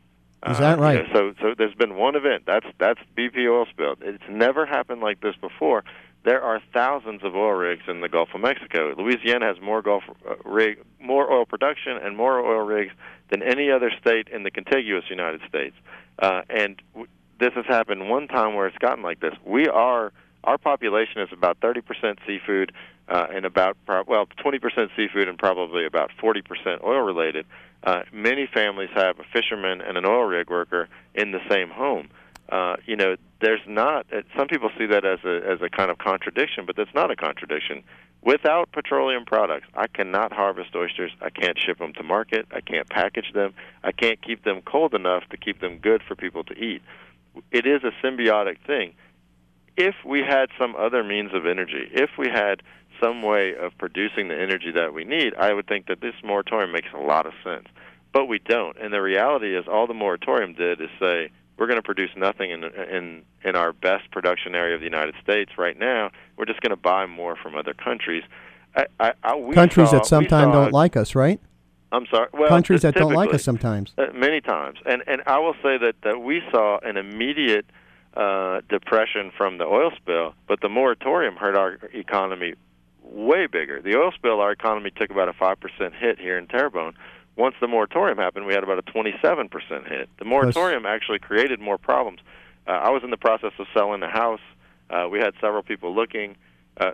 Is 0.50 0.58
that 0.58 0.80
Uh, 0.80 0.82
right? 0.82 1.08
you 1.08 1.14
know, 1.14 1.14
so 1.14 1.34
so 1.42 1.54
there's 1.58 1.76
been 1.76 1.96
one 1.96 2.16
event. 2.16 2.44
That's 2.46 2.66
that's 2.80 3.00
BP 3.18 3.48
oil 3.50 3.66
spill. 3.68 3.96
It's 4.02 4.24
never 4.30 4.66
happened 4.66 5.00
like 5.02 5.22
this 5.22 5.36
before. 5.40 5.84
There 6.24 6.42
are 6.42 6.62
thousands 6.74 7.24
of 7.24 7.36
oil 7.36 7.54
rigs 7.54 7.84
in 7.88 8.02
the 8.02 8.10
Gulf 8.10 8.30
of 8.36 8.42
Mexico. 8.42 8.94
Louisiana 8.98 9.48
has 9.48 9.62
more 9.62 9.82
Gulf 9.82 10.04
uh, 10.28 10.36
rig, 10.46 10.80
more 11.00 11.32
oil 11.32 11.46
production 11.46 11.98
and 11.98 12.16
more 12.16 12.40
oil 12.40 12.64
rigs 12.66 12.94
than 13.30 13.42
any 13.42 13.72
other 13.72 13.92
state 14.00 14.28
in 14.28 14.44
the 14.44 14.52
contiguous 14.52 15.06
United 15.10 15.42
States. 15.50 15.76
Uh, 16.20 16.42
and 16.50 16.80
w- 16.94 17.08
this 17.40 17.54
has 17.54 17.66
happened 17.66 18.08
one 18.08 18.28
time 18.28 18.54
where 18.54 18.68
it's 18.68 18.78
gotten 18.78 19.04
like 19.04 19.20
this. 19.20 19.34
We 19.44 19.68
are 19.68 20.12
our 20.44 20.58
population 20.58 21.22
is 21.22 21.30
about 21.32 21.60
30% 21.60 22.18
seafood 22.26 22.72
uh, 23.08 23.28
and 23.32 23.46
about 23.46 23.78
pro- 23.86 24.04
well 24.08 24.28
20% 24.44 24.90
seafood 24.96 25.28
and 25.28 25.38
probably 25.38 25.86
about 25.86 26.12
40% 26.22 26.84
oil 26.84 27.02
related. 27.02 27.46
Uh, 27.84 28.04
many 28.12 28.48
families 28.52 28.90
have 28.94 29.20
a 29.20 29.24
fisherman 29.34 29.82
and 29.82 29.98
an 29.98 30.06
oil 30.06 30.24
rig 30.24 30.50
worker 30.50 30.88
in 31.16 31.32
the 31.32 31.40
same 31.50 31.70
home. 31.70 32.10
Uh, 32.50 32.76
you 32.86 32.96
know, 32.96 33.16
there's 33.40 33.62
not. 33.68 34.06
Some 34.38 34.48
people 34.48 34.70
see 34.78 34.86
that 34.88 35.06
as 35.06 35.20
a 35.24 35.42
as 35.50 35.62
a 35.62 35.70
kind 35.70 35.90
of 35.90 35.98
contradiction, 35.98 36.66
but 36.66 36.76
that's 36.76 36.94
not 36.94 37.12
a 37.12 37.16
contradiction. 37.16 37.84
Without 38.24 38.72
petroleum 38.72 39.26
products, 39.26 39.68
I 39.74 39.88
cannot 39.88 40.32
harvest 40.32 40.76
oysters. 40.76 41.12
I 41.22 41.32
can't 41.32 41.58
ship 41.58 41.80
them 41.80 41.94
to 41.94 42.04
market. 42.04 42.46
I 42.52 42.62
can't 42.62 42.88
package 42.88 43.34
them. 43.34 43.54
I 43.84 43.92
can't 43.92 44.22
keep 44.22 44.44
them 44.44 44.62
cold 44.62 44.94
enough 44.94 45.24
to 45.32 45.38
keep 45.38 45.60
them 45.60 45.80
good 45.80 46.04
for 46.08 46.16
people 46.16 46.44
to 46.44 46.54
eat. 46.54 46.84
It 47.52 47.66
is 47.66 47.82
a 47.84 48.06
symbiotic 48.06 48.58
thing. 48.68 48.94
If 49.76 49.96
we 50.06 50.20
had 50.20 50.50
some 50.60 50.76
other 50.76 51.04
means 51.04 51.34
of 51.34 51.48
energy, 51.48 51.90
if 51.94 52.12
we 52.18 52.28
had 52.30 52.62
some 53.02 53.24
way 53.24 53.56
of 53.56 53.76
producing 53.80 54.28
the 54.28 54.40
energy 54.40 54.72
that 54.76 54.94
we 54.94 55.04
need, 55.04 55.34
I 55.36 55.54
would 55.54 55.66
think 55.66 55.88
that 55.88 56.02
this 56.02 56.14
moratorium 56.24 56.72
makes 56.72 56.90
a 56.94 57.00
lot 57.00 57.26
of 57.26 57.34
sense. 57.44 57.68
But 58.14 58.26
we 58.26 58.40
don't. 58.40 58.78
And 58.78 58.94
the 58.94 59.02
reality 59.02 59.56
is, 59.58 59.66
all 59.68 59.88
the 59.88 59.94
moratorium 59.94 60.54
did 60.54 60.82
is 60.82 60.90
say 61.00 61.32
we're 61.62 61.68
going 61.68 61.78
to 61.78 61.84
produce 61.84 62.10
nothing 62.18 62.50
in 62.50 62.64
in 62.64 63.22
in 63.44 63.56
our 63.56 63.72
best 63.72 64.10
production 64.10 64.56
area 64.56 64.74
of 64.74 64.82
the 64.82 64.86
United 64.86 65.14
States 65.22 65.52
right 65.60 65.78
now. 65.78 66.10
We're 66.36 66.46
just 66.46 66.60
going 66.60 66.72
to 66.72 66.76
buy 66.76 67.06
more 67.06 67.36
from 67.36 67.56
other 67.56 67.76
countries. 67.76 68.24
I, 68.76 68.88
I, 69.00 69.14
I, 69.22 69.36
we 69.36 69.54
Countries 69.54 69.92
saw, 69.92 69.98
that 69.98 70.08
sometimes 70.08 70.54
don't 70.54 70.74
like 70.74 70.98
us, 70.98 71.14
right? 71.14 71.40
I'm 71.92 72.08
sorry. 72.08 72.30
Well, 72.34 72.50
Countries 72.50 72.82
that 72.82 72.96
don't 72.96 73.14
like 73.14 73.32
us 73.32 73.44
sometimes. 73.44 73.94
Uh, 73.96 74.08
many 74.12 74.42
times, 74.42 74.80
and 74.88 75.04
and 75.06 75.22
I 75.28 75.38
will 75.38 75.54
say 75.62 75.78
that 75.78 75.94
that 76.02 76.22
we 76.22 76.42
saw 76.50 76.80
an 76.80 76.98
immediate 76.98 77.68
uh, 78.16 78.62
depression 78.68 79.32
from 79.38 79.60
the 79.60 79.66
oil 79.66 79.92
spill, 79.96 80.34
but 80.48 80.62
the 80.62 80.70
moratorium 80.70 81.36
hurt 81.36 81.56
our 81.56 81.78
economy 81.94 82.56
way 83.04 83.46
bigger. 83.46 83.84
The 83.84 83.96
oil 83.98 84.12
spill, 84.16 84.40
our 84.40 84.52
economy 84.52 84.90
took 84.90 85.12
about 85.12 85.30
a 85.30 85.34
five 85.34 85.60
percent 85.60 85.94
hit 85.94 86.18
here 86.18 86.40
in 86.40 86.48
Terrebonne. 86.48 86.96
Once 87.42 87.56
the 87.60 87.68
moratorium 87.68 88.20
happened, 88.20 88.46
we 88.46 88.54
had 88.54 88.64
about 88.64 88.78
a 88.78 88.84
twenty-seven 88.84 89.50
percent 89.50 89.88
hit. 89.88 90.08
The 90.20 90.26
moratorium 90.26 90.86
actually 90.86 91.18
created 91.18 91.60
more 91.60 91.80
problems. 91.80 92.20
Uh, 92.68 92.74
I 92.74 92.92
was 92.92 93.02
in 93.04 93.10
the 93.10 93.18
process 93.18 93.52
of 93.58 93.66
selling 93.74 94.04
a 94.04 94.08
house. 94.08 94.40
Uh, 94.92 95.08
we 95.12 95.18
had 95.18 95.34
several 95.42 95.64
people 95.64 95.96
looking. 95.96 96.36
Uh, 96.80 96.92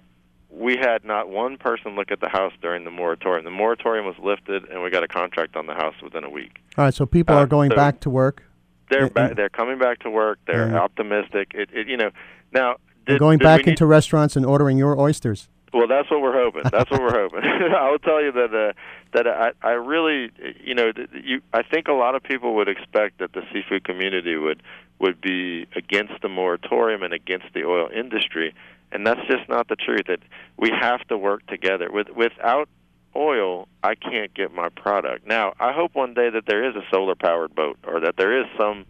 we 0.49 0.77
had 0.77 1.03
not 1.03 1.27
one 1.27 1.57
person 1.57 1.95
look 1.97 2.11
at 2.11 2.21
the 2.21 2.29
house 2.29 2.53
during 2.61 2.85
the 2.85 2.91
moratorium. 2.91 3.43
The 3.43 3.51
moratorium 3.51 4.05
was 4.05 4.15
lifted, 4.23 4.63
and 4.69 4.81
we 4.81 4.89
got 4.89 5.03
a 5.03 5.07
contract 5.09 5.57
on 5.57 5.65
the 5.65 5.73
house 5.73 5.95
within 6.01 6.23
a 6.23 6.29
week. 6.29 6.61
All 6.77 6.85
right, 6.85 6.93
so 6.93 7.05
people 7.05 7.35
Uh, 7.35 7.39
are 7.43 7.45
going 7.45 7.69
so- 7.71 7.75
back 7.75 7.99
to 7.99 8.09
work. 8.09 8.43
They're 8.89 9.09
ba- 9.09 9.33
they're 9.35 9.49
coming 9.49 9.77
back 9.77 9.99
to 10.03 10.09
work. 10.09 10.39
They're 10.47 10.63
And- 10.63 10.77
optimistic. 10.77 11.51
It, 11.55 11.69
it 11.73 11.87
you 11.89 11.97
know 11.97 12.11
now 12.53 12.77
did- 13.05 13.19
going 13.19 13.39
back 13.39 13.65
need- 13.65 13.71
into 13.71 13.85
restaurants 13.85 14.37
and 14.37 14.45
ordering 14.45 14.77
your 14.77 14.97
oysters. 14.97 15.49
Well, 15.73 15.87
that's 15.87 16.09
what 16.09 16.21
we're 16.21 16.33
hoping. 16.33 16.63
That's 16.71 16.89
what 16.89 17.01
we're 17.01 17.19
hoping. 17.19 17.43
I 17.43 17.91
will 17.91 17.99
tell 17.99 18.21
you 18.21 18.31
that 18.31 18.53
uh, 18.53 18.73
that 19.13 19.27
I 19.27 19.51
I 19.61 19.71
really 19.71 20.31
you 20.63 20.75
know 20.75 20.91
you 21.13 21.41
I 21.53 21.63
think 21.63 21.87
a 21.87 21.93
lot 21.93 22.15
of 22.15 22.23
people 22.23 22.55
would 22.55 22.69
expect 22.69 23.19
that 23.19 23.33
the 23.33 23.41
seafood 23.51 23.83
community 23.83 24.37
would 24.37 24.63
would 24.99 25.19
be 25.21 25.67
against 25.75 26.21
the 26.21 26.29
moratorium 26.29 27.03
and 27.03 27.13
against 27.13 27.47
the 27.53 27.65
oil 27.65 27.89
industry, 27.93 28.53
and 28.91 29.05
that's 29.05 29.21
just 29.27 29.47
not 29.49 29.67
the 29.67 29.75
truth. 29.75 30.07
That 30.07 30.19
we 30.57 30.69
have 30.69 31.05
to 31.09 31.17
work 31.17 31.45
together. 31.47 31.91
With 31.91 32.09
without 32.09 32.69
oil, 33.15 33.67
I 33.83 33.95
can't 33.95 34.33
get 34.33 34.53
my 34.53 34.69
product. 34.69 35.27
Now, 35.27 35.53
I 35.59 35.73
hope 35.73 35.95
one 35.95 36.13
day 36.13 36.29
that 36.29 36.45
there 36.45 36.63
is 36.69 36.75
a 36.75 36.83
solar 36.91 37.15
powered 37.15 37.55
boat 37.55 37.77
or 37.85 37.99
that 38.01 38.15
there 38.17 38.39
is 38.39 38.45
some 38.57 38.85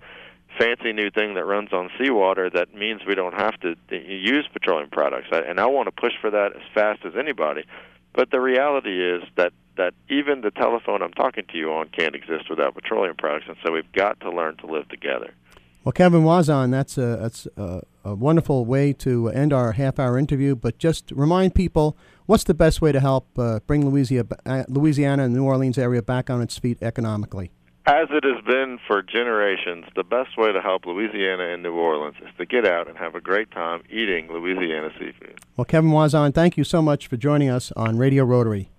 fancy 0.58 0.93
new 0.93 1.10
thing 1.10 1.36
that 1.36 1.46
runs 1.46 1.72
on 1.74 1.89
seawater 1.98 2.50
that 2.50 2.74
means 2.74 3.02
we 3.06 3.15
don't 3.15 3.34
have 3.34 3.60
to 3.62 3.76
use 3.89 4.48
petroleum 4.52 4.89
products. 4.89 5.28
And 5.32 5.60
I 5.60 5.65
want 5.65 5.88
to 5.88 5.91
push 5.91 6.13
for 6.20 6.30
that 6.32 6.56
as 6.56 6.62
fast 6.74 7.06
as 7.06 7.13
anybody. 7.17 7.63
But 8.13 8.32
the 8.32 8.39
reality 8.39 9.02
is 9.02 9.24
that 9.36 9.54
that 9.78 9.93
even 10.10 10.41
the 10.41 10.50
telephone 10.50 11.04
I'm 11.04 11.13
talking 11.13 11.46
to 11.52 11.58
you 11.58 11.72
on 11.72 11.89
can't 11.89 12.15
exist 12.15 12.50
without 12.50 12.74
petroleum 12.74 13.15
products, 13.15 13.46
and 13.48 13.58
so 13.63 13.72
we've 13.72 13.91
got 13.91 14.20
to 14.22 14.32
learn 14.32 14.58
to 14.58 14.65
live 14.65 14.89
together. 14.89 15.32
Well, 15.84 15.93
Kevin 15.93 16.24
Voisin, 16.24 16.72
that's 16.72 16.98
a 16.98 17.17
that's 17.22 17.48
a, 17.56 17.82
a 18.04 18.15
wonderful 18.15 18.65
way 18.65 18.91
to 18.93 19.30
end 19.30 19.54
our 19.54 19.74
half-hour 19.74 20.17
interview. 20.17 20.56
But 20.56 20.80
just 20.80 21.12
remind 21.12 21.56
people, 21.56 21.96
what's 22.26 22.43
the 22.43 22.54
best 22.54 22.82
way 22.82 22.91
to 22.91 23.00
help 23.00 23.28
uh, 23.38 23.60
bring 23.67 23.89
Louisiana, 23.89 24.28
uh, 24.46 24.63
Louisiana 24.67 25.26
and 25.26 25.34
New 25.34 25.46
Orleans 25.46 25.78
area 25.78 26.02
back 26.02 26.30
on 26.30 26.41
its 26.41 26.58
feet 26.58 26.80
economically? 26.82 27.52
As 27.88 28.10
it 28.12 28.26
has 28.26 28.43
been 28.43 28.80
for 28.86 29.02
generations, 29.02 29.86
the 29.95 30.04
best 30.04 30.38
way 30.38 30.52
to 30.52 30.60
help 30.62 30.86
Louisiana 30.86 31.54
and 31.54 31.63
New 31.63 31.71
Orleans 31.71 32.17
is 32.21 32.28
to 32.38 32.45
get 32.45 32.67
out 32.67 32.89
and 32.89 32.97
have 32.97 33.15
a 33.15 33.21
great 33.21 33.50
time 33.52 33.82
eating 33.89 34.30
Louisiana 34.30 34.89
seafood. 35.00 35.39
Well, 35.56 35.63
Kevin 35.63 35.89
Voisin, 35.89 36.34
thank 36.34 36.58
you 36.58 36.65
so 36.65 36.82
much 36.82 37.08
for 37.08 37.15
joining 37.15 37.47
us 37.47 37.71
on 37.78 37.97
Radio 37.97 38.26
Rotary. 38.26 38.71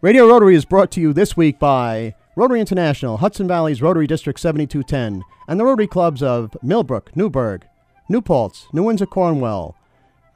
Radio 0.00 0.28
Rotary 0.28 0.54
is 0.54 0.64
brought 0.64 0.92
to 0.92 1.00
you 1.00 1.12
this 1.12 1.36
week 1.36 1.58
by 1.58 2.14
Rotary 2.36 2.60
International, 2.60 3.16
Hudson 3.16 3.48
Valley's 3.48 3.82
Rotary 3.82 4.06
District 4.06 4.38
7210, 4.38 5.24
and 5.48 5.58
the 5.58 5.64
Rotary 5.64 5.88
Clubs 5.88 6.22
of 6.22 6.56
Millbrook, 6.62 7.16
Newburgh, 7.16 7.66
New 8.08 8.22
Paltz, 8.22 8.68
New 8.72 8.84
Windsor, 8.84 9.06
Cornwall, 9.06 9.74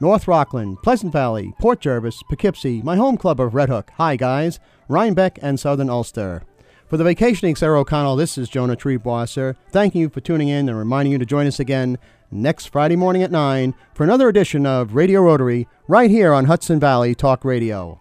North 0.01 0.27
Rockland, 0.27 0.79
Pleasant 0.83 1.12
Valley, 1.12 1.55
Port 1.61 1.81
Jervis, 1.81 2.25
Poughkeepsie, 2.29 2.83
my 2.83 2.97
home 2.97 3.17
club 3.17 3.39
of 3.41 3.55
Red 3.55 3.69
Hook, 3.69 3.93
Hi 3.99 4.17
Guys, 4.17 4.59
Rhinebeck, 4.89 5.39
and 5.43 5.61
Southern 5.61 5.89
Ulster. 5.89 6.43
For 6.88 6.96
the 6.96 7.03
vacationing 7.03 7.57
Sarah 7.57 7.81
O'Connell, 7.81 8.14
this 8.14 8.38
is 8.38 8.49
Jonah 8.49 8.77
Triebwasser. 8.77 9.57
Thanking 9.70 10.03
you 10.03 10.09
for 10.09 10.20
tuning 10.20 10.49
in 10.49 10.68
and 10.68 10.79
reminding 10.79 11.11
you 11.11 11.18
to 11.18 11.27
join 11.27 11.49
us 11.49 11.59
again 11.59 11.99
next 12.31 12.66
Friday 12.66 12.94
morning 12.94 13.25
at 13.25 13.33
9 13.33 13.75
for 13.92 14.05
another 14.05 14.29
edition 14.29 14.64
of 14.66 14.94
Radio 14.94 15.20
Rotary 15.22 15.66
right 15.88 16.11
here 16.11 16.33
on 16.33 16.44
Hudson 16.44 16.79
Valley 16.79 17.12
Talk 17.16 17.44
Radio. 17.44 18.01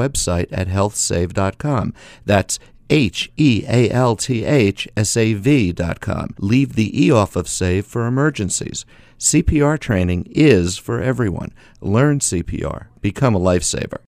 website 0.00 0.48
at 0.50 0.68
healthsave.com. 0.68 1.94
That's 2.24 2.58
H 2.88 3.30
E 3.36 3.64
A 3.68 3.90
L 3.90 4.16
T 4.16 4.44
H 4.44 4.88
S 4.96 5.16
A 5.16 5.34
V 5.34 5.72
dot 5.72 6.00
com. 6.00 6.34
Leave 6.38 6.74
the 6.74 7.04
E 7.04 7.10
off 7.10 7.36
of 7.36 7.48
save 7.48 7.86
for 7.86 8.06
emergencies. 8.06 8.84
CPR 9.18 9.78
training 9.78 10.26
is 10.30 10.78
for 10.78 11.00
everyone. 11.00 11.52
Learn 11.82 12.20
CPR. 12.20 12.86
Become 13.02 13.34
a 13.34 13.40
lifesaver. 13.40 13.98